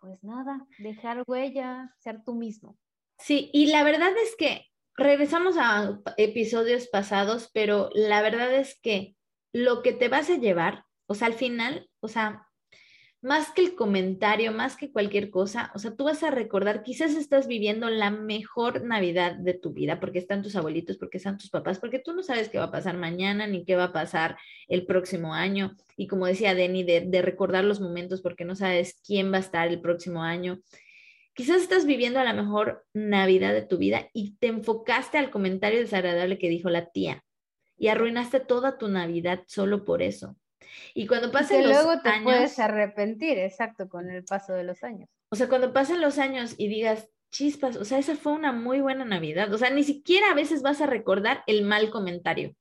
pues 0.00 0.22
nada, 0.22 0.66
dejar 0.78 1.24
huella, 1.26 1.90
ser 1.98 2.22
tú 2.24 2.34
mismo. 2.34 2.78
Sí, 3.18 3.50
y 3.52 3.66
la 3.66 3.82
verdad 3.82 4.12
es 4.22 4.36
que 4.36 4.66
regresamos 4.94 5.56
a 5.58 6.00
episodios 6.16 6.86
pasados, 6.88 7.50
pero 7.52 7.90
la 7.94 8.22
verdad 8.22 8.54
es 8.54 8.78
que 8.80 9.16
lo 9.56 9.82
que 9.82 9.94
te 9.94 10.08
vas 10.08 10.28
a 10.28 10.36
llevar, 10.36 10.84
o 11.06 11.14
sea, 11.14 11.28
al 11.28 11.32
final, 11.32 11.88
o 12.00 12.08
sea, 12.08 12.46
más 13.22 13.50
que 13.52 13.62
el 13.62 13.74
comentario, 13.74 14.52
más 14.52 14.76
que 14.76 14.92
cualquier 14.92 15.30
cosa, 15.30 15.72
o 15.74 15.78
sea, 15.78 15.96
tú 15.96 16.04
vas 16.04 16.22
a 16.22 16.30
recordar, 16.30 16.82
quizás 16.82 17.14
estás 17.14 17.46
viviendo 17.46 17.88
la 17.88 18.10
mejor 18.10 18.84
Navidad 18.84 19.34
de 19.34 19.54
tu 19.54 19.72
vida 19.72 19.98
porque 19.98 20.18
están 20.18 20.42
tus 20.42 20.56
abuelitos, 20.56 20.98
porque 20.98 21.16
están 21.16 21.38
tus 21.38 21.48
papás, 21.48 21.78
porque 21.78 21.98
tú 21.98 22.12
no 22.12 22.22
sabes 22.22 22.50
qué 22.50 22.58
va 22.58 22.64
a 22.64 22.70
pasar 22.70 22.98
mañana 22.98 23.46
ni 23.46 23.64
qué 23.64 23.76
va 23.76 23.84
a 23.84 23.92
pasar 23.94 24.36
el 24.68 24.84
próximo 24.84 25.32
año. 25.32 25.74
Y 25.96 26.06
como 26.06 26.26
decía 26.26 26.54
Denny, 26.54 26.84
de, 26.84 27.00
de 27.00 27.22
recordar 27.22 27.64
los 27.64 27.80
momentos 27.80 28.20
porque 28.20 28.44
no 28.44 28.56
sabes 28.56 29.00
quién 29.06 29.32
va 29.32 29.38
a 29.38 29.40
estar 29.40 29.68
el 29.68 29.80
próximo 29.80 30.22
año. 30.22 30.60
Quizás 31.32 31.62
estás 31.62 31.86
viviendo 31.86 32.22
la 32.22 32.34
mejor 32.34 32.84
Navidad 32.92 33.54
de 33.54 33.62
tu 33.62 33.78
vida 33.78 34.10
y 34.12 34.36
te 34.36 34.48
enfocaste 34.48 35.16
al 35.16 35.30
comentario 35.30 35.80
desagradable 35.80 36.36
que 36.36 36.50
dijo 36.50 36.68
la 36.68 36.90
tía 36.90 37.24
y 37.76 37.88
arruinaste 37.88 38.40
toda 38.40 38.78
tu 38.78 38.88
Navidad 38.88 39.44
solo 39.46 39.84
por 39.84 40.02
eso. 40.02 40.36
Y 40.94 41.06
cuando 41.06 41.30
pasen 41.30 41.62
que 41.62 41.68
los 41.68 41.76
luego 41.76 42.02
te 42.02 42.08
años, 42.08 42.24
puedes 42.24 42.58
arrepentir, 42.58 43.38
exacto, 43.38 43.88
con 43.88 44.10
el 44.10 44.24
paso 44.24 44.52
de 44.54 44.64
los 44.64 44.82
años. 44.82 45.08
o 45.30 45.36
sea, 45.36 45.48
cuando 45.48 45.72
pasen 45.72 46.00
los 46.00 46.18
años 46.18 46.54
y 46.58 46.68
digas, 46.68 47.08
chispas, 47.30 47.76
o 47.76 47.84
sea, 47.84 47.98
esa 47.98 48.16
fue 48.16 48.32
una 48.32 48.52
muy 48.52 48.80
buena 48.80 49.04
Navidad, 49.04 49.52
o 49.52 49.58
sea, 49.58 49.70
ni 49.70 49.84
siquiera 49.84 50.30
a 50.30 50.34
veces 50.34 50.62
vas 50.62 50.80
a 50.80 50.86
recordar 50.86 51.42
el 51.46 51.64
mal 51.64 51.90
comentario. 51.90 52.54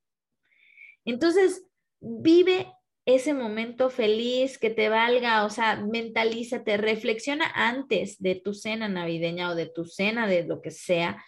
Entonces, 1.05 1.65
vive 1.99 2.71
ese 3.05 3.33
momento 3.33 3.89
feliz 3.89 4.57
que 4.57 4.71
te 4.71 4.89
valga, 4.89 5.45
o 5.45 5.49
sea, 5.49 5.75
mentalízate, 5.75 6.77
reflexiona 6.77 7.45
antes 7.53 8.19
de 8.19 8.35
tu 8.35 8.53
cena 8.53 8.89
navideña 8.89 9.51
o 9.51 9.55
de 9.55 9.67
tu 9.67 9.85
cena 9.85 10.27
de 10.27 10.43
lo 10.43 10.61
que 10.61 10.71
sea, 10.71 11.23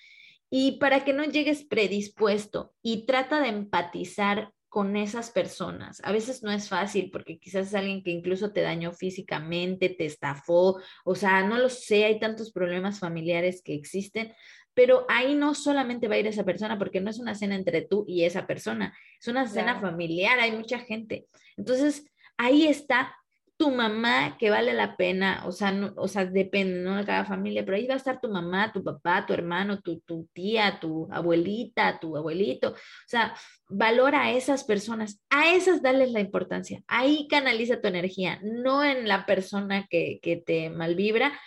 y 0.50 0.74
para 0.80 1.04
que 1.04 1.14
no 1.14 1.24
llegues 1.26 1.64
predispuesto 1.66 2.74
y 2.82 3.06
trata 3.06 3.40
de 3.42 3.50
empatizar 3.50 4.52
con 4.70 4.96
esas 4.96 5.32
personas. 5.32 6.02
A 6.04 6.12
veces 6.12 6.44
no 6.44 6.52
es 6.52 6.68
fácil 6.70 7.10
porque 7.12 7.40
quizás 7.40 7.68
es 7.68 7.74
alguien 7.76 8.04
que 8.04 8.12
incluso 8.12 8.52
te 8.52 8.62
dañó 8.62 8.92
físicamente, 8.92 9.90
te 9.90 10.06
estafó, 10.06 10.80
o 11.06 11.16
sea, 11.16 11.44
no 11.48 11.58
lo 11.58 11.70
sé, 11.70 12.06
hay 12.06 12.20
tantos 12.20 12.52
problemas 12.52 13.00
familiares 13.00 13.62
que 13.64 13.74
existen, 13.74 14.34
pero 14.74 15.06
ahí 15.10 15.36
no 15.36 15.56
solamente 15.56 16.08
va 16.08 16.16
a 16.16 16.20
ir 16.20 16.28
esa 16.28 16.44
persona 16.44 16.78
porque 16.78 17.02
no 17.02 17.10
es 17.10 17.18
una 17.18 17.34
cena 17.34 17.56
entre 17.56 17.82
tú 17.82 18.06
y 18.08 18.24
esa 18.26 18.46
persona, 18.46 18.96
es 19.20 19.28
una 19.28 19.48
cena 19.48 19.80
Claro. 19.80 19.88
familiar, 19.92 20.40
hay 20.40 20.52
mucha 20.52 20.80
gente. 20.80 21.28
Entonces, 21.56 22.06
ahí 22.38 22.68
está 22.68 23.16
tu 23.58 23.72
mamá 23.72 24.38
que 24.38 24.52
vale 24.52 24.74
la 24.74 24.96
pena, 24.96 25.44
o 25.46 25.52
sea, 25.52 25.74
o 25.96 26.08
sea, 26.08 26.26
depende, 26.26 26.80
¿no? 26.82 26.96
De 26.96 27.06
cada 27.06 27.26
familia, 27.26 27.66
pero 27.66 27.76
ahí 27.78 27.88
va 27.88 27.96
a 27.96 27.98
estar 27.98 28.22
tu 28.22 28.30
mamá, 28.30 28.72
tu 28.72 28.84
papá, 28.84 29.26
tu 29.26 29.34
hermano, 29.34 29.82
tu, 29.82 30.00
tu 30.02 30.28
tía, 30.32 30.80
tu 30.80 31.08
abuelita, 31.12 32.00
tu 32.00 32.16
abuelito, 32.16 32.70
o 32.70 32.76
sea, 33.08 33.34
valora 33.68 34.24
a 34.24 34.32
esas 34.32 34.64
personas, 34.64 35.20
a 35.30 35.54
esas 35.54 35.82
dales 35.82 36.12
la 36.12 36.20
importancia, 36.20 36.84
ahí 36.88 37.28
canaliza 37.30 37.82
tu 37.82 37.88
energía, 37.88 38.40
no 38.44 38.84
en 38.84 39.08
la 39.08 39.26
persona 39.26 39.88
que, 39.90 40.20
que 40.22 40.38
te 40.38 40.70
malvibra. 40.70 41.38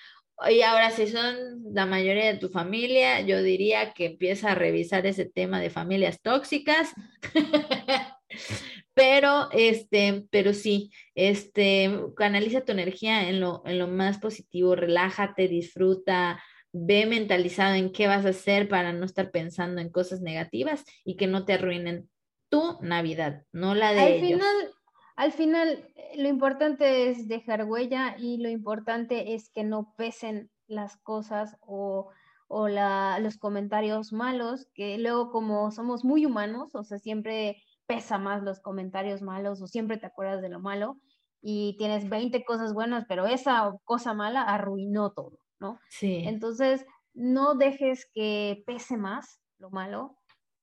Y 0.50 0.62
ahora, 0.62 0.90
si 0.90 1.06
son 1.06 1.36
la 1.74 1.84
mayoría 1.84 2.32
de 2.32 2.38
tu 2.38 2.48
familia, 2.48 3.20
yo 3.20 3.42
diría 3.42 3.92
que 3.92 4.06
empieza 4.06 4.52
a 4.52 4.54
revisar 4.54 5.04
ese 5.06 5.26
tema 5.26 5.60
de 5.60 5.68
familias 5.68 6.22
tóxicas. 6.22 6.94
Pero, 8.94 9.48
este, 9.52 10.26
pero 10.30 10.52
sí, 10.52 10.90
este, 11.14 11.90
canaliza 12.16 12.64
tu 12.64 12.72
energía 12.72 13.28
en 13.28 13.40
lo, 13.40 13.62
en 13.64 13.78
lo 13.78 13.88
más 13.88 14.18
positivo, 14.18 14.74
relájate, 14.74 15.48
disfruta, 15.48 16.42
ve 16.72 17.06
mentalizado 17.06 17.74
en 17.74 17.92
qué 17.92 18.06
vas 18.08 18.26
a 18.26 18.30
hacer 18.30 18.68
para 18.68 18.92
no 18.92 19.04
estar 19.04 19.30
pensando 19.30 19.80
en 19.80 19.90
cosas 19.90 20.20
negativas 20.20 20.84
y 21.04 21.16
que 21.16 21.26
no 21.26 21.44
te 21.44 21.54
arruinen 21.54 22.10
tu 22.48 22.78
Navidad, 22.82 23.44
no 23.52 23.74
la 23.74 23.92
de 23.92 24.00
Al 24.00 24.08
ellos. 24.12 24.20
final, 24.20 24.74
al 25.16 25.32
final, 25.32 25.92
eh, 25.94 26.12
lo 26.16 26.28
importante 26.28 27.10
es 27.10 27.28
dejar 27.28 27.64
huella 27.64 28.16
y 28.18 28.38
lo 28.38 28.48
importante 28.48 29.34
es 29.34 29.50
que 29.50 29.64
no 29.64 29.94
pesen 29.96 30.50
las 30.66 30.96
cosas 30.96 31.56
o, 31.60 32.10
o 32.48 32.68
la- 32.68 33.18
los 33.20 33.38
comentarios 33.38 34.12
malos, 34.12 34.66
que 34.74 34.98
luego 34.98 35.30
como 35.30 35.70
somos 35.70 36.04
muy 36.04 36.26
humanos, 36.26 36.74
o 36.74 36.82
sea, 36.84 36.98
siempre 36.98 37.62
pesa 37.90 38.18
más 38.18 38.44
los 38.44 38.60
comentarios 38.60 39.20
malos 39.20 39.60
o 39.60 39.66
siempre 39.66 39.98
te 39.98 40.06
acuerdas 40.06 40.40
de 40.42 40.48
lo 40.48 40.60
malo 40.60 41.00
y 41.42 41.74
tienes 41.76 42.08
20 42.08 42.44
cosas 42.44 42.72
buenas, 42.72 43.04
pero 43.08 43.26
esa 43.26 43.72
cosa 43.82 44.14
mala 44.14 44.42
arruinó 44.42 45.10
todo, 45.10 45.40
¿no? 45.58 45.80
Sí, 45.88 46.22
Entonces, 46.24 46.86
no 47.14 47.56
dejes 47.56 48.08
que 48.14 48.62
pese 48.64 48.96
más 48.96 49.42
lo 49.58 49.70
malo 49.70 50.18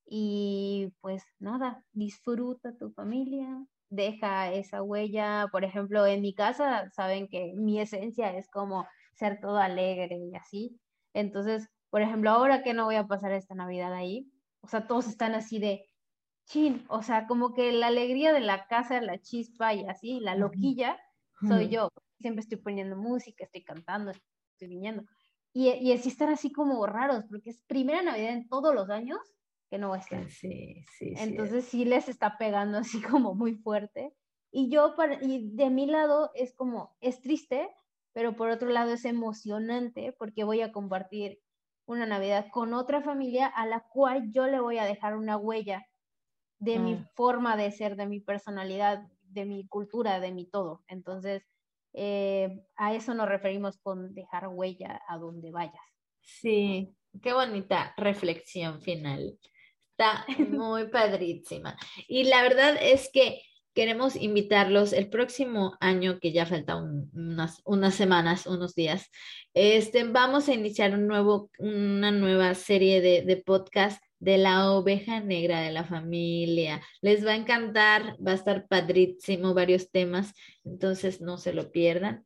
y 0.05 0.93
pues 1.01 1.21
nada, 1.37 1.83
disfruta 1.91 2.77
tu 2.77 2.91
familia, 2.91 3.61
deja 3.89 4.53
esa 4.53 4.81
huella. 4.81 5.49
Por 5.51 5.65
ejemplo, 5.65 6.05
en 6.05 6.21
mi 6.21 6.33
casa, 6.33 6.89
saben 6.91 7.27
que 7.27 7.51
mi 7.57 7.81
esencia 7.81 8.37
es 8.37 8.47
como 8.49 8.87
ser 9.15 9.41
todo 9.41 9.57
alegre 9.57 10.17
y 10.17 10.33
así. 10.33 10.79
Entonces, 11.13 11.67
por 11.89 12.01
ejemplo, 12.01 12.29
ahora 12.29 12.63
que 12.63 12.73
no 12.73 12.85
voy 12.85 12.95
a 12.95 13.05
pasar 13.05 13.33
esta 13.33 13.53
Navidad 13.53 13.93
ahí, 13.93 14.31
o 14.61 14.69
sea, 14.69 14.87
todos 14.87 15.07
están 15.07 15.35
así 15.35 15.59
de 15.59 15.86
chin, 16.47 16.85
o 16.87 17.03
sea, 17.03 17.27
como 17.27 17.53
que 17.53 17.71
la 17.71 17.87
alegría 17.87 18.33
de 18.33 18.39
la 18.39 18.67
casa, 18.67 19.01
la 19.01 19.19
chispa 19.21 19.73
y 19.73 19.85
así, 19.85 20.19
la 20.19 20.35
loquilla, 20.35 20.97
soy 21.47 21.69
yo. 21.69 21.89
Siempre 22.19 22.41
estoy 22.41 22.57
poniendo 22.57 22.95
música, 22.95 23.43
estoy 23.43 23.63
cantando, 23.63 24.11
estoy 24.11 24.67
viniendo. 24.67 25.03
Y, 25.53 25.69
y 25.69 25.91
así 25.91 26.09
están 26.09 26.29
así 26.29 26.51
como 26.51 26.85
raros, 26.87 27.25
porque 27.29 27.49
es 27.49 27.61
primera 27.67 28.01
Navidad 28.01 28.33
en 28.33 28.47
todos 28.47 28.73
los 28.73 28.89
años 28.89 29.19
que 29.69 29.77
no 29.77 29.89
va 29.89 29.97
a 29.97 29.99
estar. 29.99 30.29
sí, 30.29 30.83
sí, 30.97 31.15
sí. 31.15 31.15
Entonces 31.17 31.65
sí 31.65 31.83
les 31.83 32.07
está 32.07 32.37
pegando 32.37 32.77
así 32.77 33.01
como 33.01 33.35
muy 33.35 33.55
fuerte. 33.55 34.15
Y 34.49 34.69
yo, 34.69 34.95
para, 34.95 35.21
y 35.21 35.51
de 35.51 35.69
mi 35.69 35.85
lado 35.85 36.31
es 36.33 36.53
como, 36.53 36.95
es 37.01 37.21
triste, 37.21 37.69
pero 38.13 38.35
por 38.35 38.49
otro 38.49 38.69
lado 38.69 38.93
es 38.93 39.03
emocionante 39.03 40.15
porque 40.17 40.45
voy 40.45 40.61
a 40.61 40.71
compartir 40.71 41.39
una 41.85 42.05
Navidad 42.05 42.47
con 42.51 42.73
otra 42.73 43.01
familia 43.01 43.47
a 43.47 43.65
la 43.65 43.81
cual 43.81 44.31
yo 44.31 44.47
le 44.47 44.61
voy 44.61 44.77
a 44.77 44.85
dejar 44.85 45.17
una 45.17 45.37
huella 45.37 45.85
de 46.59 46.79
mi 46.79 46.97
forma 47.15 47.55
de 47.57 47.71
ser, 47.71 47.95
de 47.95 48.07
mi 48.07 48.19
personalidad, 48.19 49.03
de 49.23 49.45
mi 49.45 49.67
cultura, 49.67 50.19
de 50.19 50.31
mi 50.31 50.45
todo. 50.45 50.83
Entonces, 50.87 51.43
eh, 51.93 52.61
a 52.75 52.93
eso 52.93 53.13
nos 53.13 53.27
referimos 53.29 53.77
con 53.77 54.13
dejar 54.13 54.47
huella 54.47 55.01
a 55.07 55.17
donde 55.17 55.51
vayas. 55.51 55.81
Sí, 56.21 56.93
qué 57.21 57.33
bonita 57.33 57.93
reflexión 57.97 58.81
final. 58.81 59.37
Está 59.91 60.25
muy 60.49 60.87
padrísima. 60.89 61.77
Y 62.07 62.25
la 62.25 62.41
verdad 62.41 62.75
es 62.81 63.09
que 63.11 63.41
queremos 63.73 64.15
invitarlos 64.15 64.91
el 64.91 65.07
próximo 65.09 65.77
año, 65.79 66.19
que 66.19 66.31
ya 66.31 66.47
falta 66.47 66.75
un- 66.75 67.11
unas, 67.13 67.61
unas 67.63 67.93
semanas, 67.93 68.47
unos 68.47 68.73
días, 68.73 69.11
este, 69.53 70.03
vamos 70.03 70.49
a 70.49 70.53
iniciar 70.55 70.93
un 70.93 71.07
nuevo, 71.07 71.51
una 71.59 72.09
nueva 72.11 72.55
serie 72.55 73.01
de, 73.01 73.21
de 73.21 73.37
podcast 73.37 74.03
de 74.19 74.37
la 74.37 74.71
oveja 74.71 75.19
negra 75.19 75.61
de 75.61 75.71
la 75.71 75.83
familia. 75.83 76.81
Les 77.01 77.25
va 77.25 77.31
a 77.31 77.35
encantar, 77.35 78.15
va 78.25 78.31
a 78.31 78.35
estar 78.35 78.67
padrísimo 78.67 79.53
varios 79.53 79.91
temas, 79.91 80.33
entonces 80.63 81.21
no 81.21 81.37
se 81.37 81.53
lo 81.53 81.71
pierdan. 81.71 82.25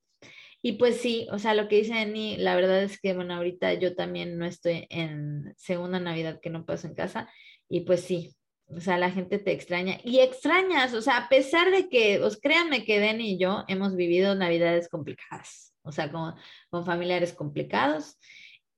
Y 0.61 0.73
pues 0.73 0.97
sí, 0.97 1.27
o 1.31 1.39
sea, 1.39 1.55
lo 1.55 1.67
que 1.67 1.77
dice 1.77 1.93
Annie, 1.93 2.37
la 2.37 2.55
verdad 2.55 2.83
es 2.83 2.99
que, 2.99 3.13
bueno, 3.13 3.33
ahorita 3.33 3.73
yo 3.73 3.95
también 3.95 4.37
no 4.37 4.45
estoy 4.45 4.85
en 4.89 5.53
segunda 5.57 5.99
Navidad 5.99 6.39
que 6.39 6.51
no 6.51 6.65
paso 6.65 6.87
en 6.87 6.93
casa, 6.93 7.29
y 7.67 7.81
pues 7.81 8.01
sí, 8.01 8.35
o 8.67 8.79
sea, 8.79 8.97
la 8.99 9.09
gente 9.09 9.39
te 9.39 9.51
extraña, 9.51 9.97
y 10.03 10.19
extrañas, 10.19 10.93
o 10.93 11.01
sea, 11.01 11.17
a 11.17 11.29
pesar 11.29 11.71
de 11.71 11.89
que, 11.89 12.19
os 12.19 12.39
créanme 12.39 12.85
que 12.85 12.99
Denny 12.99 13.31
y 13.31 13.39
yo 13.39 13.63
hemos 13.67 13.95
vivido 13.95 14.35
Navidades 14.35 14.87
complicadas, 14.87 15.73
o 15.81 15.91
sea, 15.91 16.11
con, 16.11 16.35
con 16.69 16.85
familiares 16.85 17.33
complicados, 17.33 18.19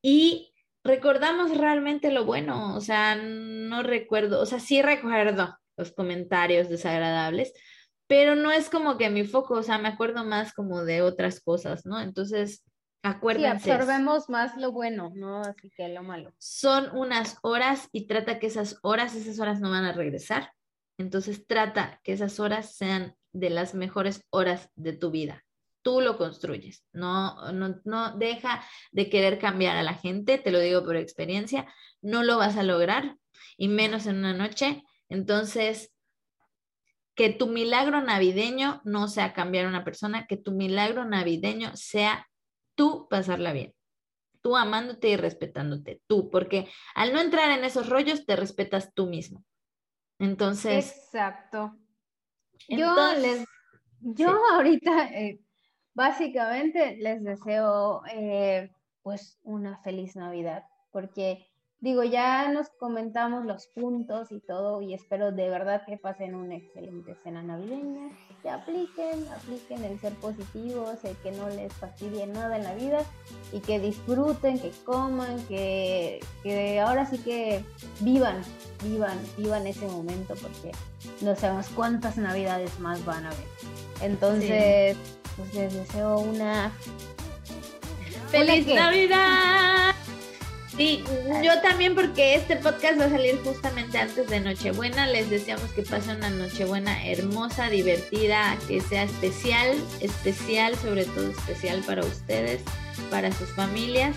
y 0.01 0.52
recordamos 0.83 1.57
realmente 1.57 2.11
lo 2.11 2.25
bueno, 2.25 2.75
o 2.75 2.81
sea, 2.81 3.15
no 3.15 3.83
recuerdo, 3.83 4.41
o 4.41 4.45
sea, 4.45 4.59
sí 4.59 4.81
recuerdo 4.81 5.57
los 5.77 5.91
comentarios 5.91 6.69
desagradables, 6.69 7.53
pero 8.07 8.35
no 8.35 8.51
es 8.51 8.69
como 8.69 8.97
que 8.97 9.09
mi 9.09 9.23
foco, 9.23 9.55
o 9.55 9.63
sea, 9.63 9.77
me 9.77 9.87
acuerdo 9.87 10.23
más 10.23 10.53
como 10.53 10.83
de 10.83 11.01
otras 11.01 11.41
cosas, 11.41 11.85
¿no? 11.85 11.99
Entonces, 11.99 12.63
Sí, 13.03 13.09
acuérdense, 13.09 13.71
absorbemos 13.71 14.29
más 14.29 14.55
lo 14.55 14.71
bueno, 14.71 15.11
¿no? 15.13 15.41
Así 15.41 15.69
que 15.75 15.89
lo 15.89 16.03
malo. 16.03 16.33
son 16.37 16.89
unas 16.95 17.37
horas 17.41 17.89
y 17.91 18.07
trata 18.07 18.39
que 18.39 18.47
esas 18.47 18.79
horas, 18.81 19.13
esas 19.13 19.39
horas 19.39 19.59
no 19.59 19.69
van 19.69 19.83
a 19.83 19.91
regresar. 19.91 20.53
Entonces, 20.97 21.45
trata 21.45 21.99
que 22.03 22.13
esas 22.13 22.39
horas 22.39 22.75
sean 22.75 23.15
de 23.33 23.49
las 23.49 23.75
mejores 23.75 24.21
horas 24.29 24.69
de 24.75 24.93
tu 24.93 25.11
vida. 25.11 25.43
Tú 25.83 26.01
lo 26.01 26.17
construyes, 26.17 26.85
no, 26.93 27.51
no, 27.51 27.79
no 27.83 28.17
deja 28.17 28.63
de 28.91 29.09
querer 29.09 29.37
cambiar 29.37 29.77
a 29.77 29.83
la 29.83 29.93
gente, 29.93 30.37
te 30.37 30.51
lo 30.51 30.59
digo 30.59 30.83
por 30.83 30.95
experiencia, 30.95 31.71
no 32.01 32.23
lo 32.23 32.37
vas 32.37 32.57
a 32.57 32.63
lograr 32.63 33.17
y 33.57 33.67
menos 33.67 34.07
en 34.07 34.17
una 34.17 34.33
noche. 34.33 34.83
Entonces, 35.09 35.93
que 37.15 37.29
tu 37.29 37.47
milagro 37.47 38.01
navideño 38.01 38.81
no 38.85 39.07
sea 39.07 39.33
cambiar 39.33 39.65
a 39.65 39.69
una 39.69 39.83
persona, 39.83 40.25
que 40.25 40.37
tu 40.37 40.51
milagro 40.51 41.05
navideño 41.05 41.75
sea 41.75 42.27
tú 42.75 43.07
pasarla 43.09 43.53
bien, 43.53 43.73
tú 44.41 44.57
amándote 44.57 45.09
y 45.09 45.15
respetándote, 45.15 46.01
tú, 46.07 46.29
porque 46.31 46.69
al 46.95 47.13
no 47.13 47.21
entrar 47.21 47.51
en 47.51 47.63
esos 47.63 47.89
rollos 47.89 48.25
te 48.25 48.35
respetas 48.35 48.93
tú 48.93 49.07
mismo. 49.07 49.43
Entonces, 50.19 50.95
Exacto. 50.95 51.77
Yo 52.69 52.95
les, 53.19 53.45
yo 53.99 54.29
sí. 54.29 54.35
ahorita, 54.53 55.05
eh, 55.09 55.39
básicamente 55.93 56.97
les 56.97 57.23
deseo 57.23 58.01
eh, 58.11 58.71
pues 59.01 59.39
una 59.43 59.77
feliz 59.83 60.15
Navidad, 60.15 60.63
porque 60.91 61.45
digo, 61.83 62.03
ya 62.05 62.49
nos 62.49 62.69
comentamos 62.79 63.45
los 63.45 63.67
puntos 63.67 64.31
y 64.31 64.39
todo 64.39 64.81
y 64.81 64.93
espero 64.93 65.33
de 65.33 65.49
verdad 65.49 65.83
que 65.85 65.97
pasen 65.97 66.33
una 66.33 66.55
excelente 66.55 67.13
cena 67.23 67.43
navideña, 67.43 68.09
que 68.41 68.49
apliquen, 68.49 69.27
apliquen 69.27 69.83
el 69.83 69.99
ser 69.99 70.13
positivos, 70.13 71.03
el 71.03 71.17
que 71.17 71.31
no 71.31 71.49
les 71.49 71.73
fastidie 71.73 72.25
nada 72.25 72.55
en 72.55 72.63
la 72.63 72.73
vida 72.73 73.01
y 73.51 73.59
que 73.59 73.81
disfruten, 73.81 74.59
que 74.59 74.71
coman, 74.85 75.45
que, 75.47 76.21
que 76.41 76.79
ahora 76.79 77.05
sí 77.05 77.17
que 77.17 77.65
vivan, 77.99 78.41
vivan, 78.81 79.19
vivan 79.37 79.67
ese 79.67 79.85
momento 79.87 80.35
porque 80.35 80.71
no 81.21 81.35
sabemos 81.35 81.67
cuántas 81.75 82.17
navidades 82.17 82.79
más 82.79 83.03
van 83.03 83.25
a 83.25 83.29
haber. 83.29 83.47
Entonces, 84.01 84.97
pues 85.37 85.53
les 85.53 85.73
deseo 85.73 86.19
una... 86.19 86.71
¡Feliz 88.31 88.65
Navidad! 88.67 89.93
Sí, 90.75 91.03
yo 91.43 91.61
también 91.61 91.93
porque 91.93 92.33
este 92.33 92.55
podcast 92.55 92.99
va 92.99 93.05
a 93.05 93.09
salir 93.09 93.39
justamente 93.43 93.99
antes 93.99 94.27
de 94.27 94.39
Nochebuena. 94.39 95.05
Les 95.05 95.29
deseamos 95.29 95.69
que 95.71 95.83
pasen 95.83 96.17
una 96.17 96.31
Nochebuena 96.31 97.05
hermosa, 97.07 97.69
divertida, 97.69 98.57
que 98.67 98.81
sea 98.81 99.03
especial, 99.03 99.77
especial, 99.99 100.75
sobre 100.75 101.05
todo 101.05 101.29
especial 101.29 101.83
para 101.85 102.01
ustedes, 102.03 102.61
para 103.11 103.31
sus 103.31 103.49
familias 103.49 104.15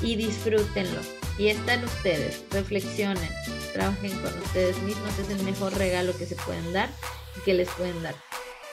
y 0.00 0.14
disfrútenlo. 0.14 1.00
Y 1.38 1.48
están 1.48 1.82
ustedes, 1.84 2.44
reflexionen, 2.52 3.28
trabajen 3.72 4.12
con 4.20 4.32
ustedes 4.42 4.78
mismos, 4.82 5.18
es 5.18 5.28
el 5.28 5.42
mejor 5.42 5.76
regalo 5.76 6.16
que 6.16 6.26
se 6.26 6.36
pueden 6.36 6.72
dar 6.72 6.88
y 7.36 7.40
que 7.40 7.52
les 7.52 7.68
pueden 7.70 8.00
dar. 8.04 8.14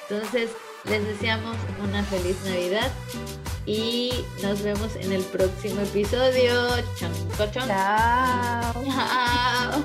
Entonces, 0.08 0.52
les 0.86 1.06
deseamos 1.06 1.58
una 1.82 2.04
feliz 2.04 2.38
Navidad 2.46 2.92
y 3.66 4.12
nos 4.42 4.62
vemos 4.62 4.96
en 4.98 5.14
el 5.14 5.24
próximo 5.24 5.82
episodio. 5.82 6.68
Chao. 6.98 7.12
Chao. 7.52 7.68
Chao. 7.68 9.84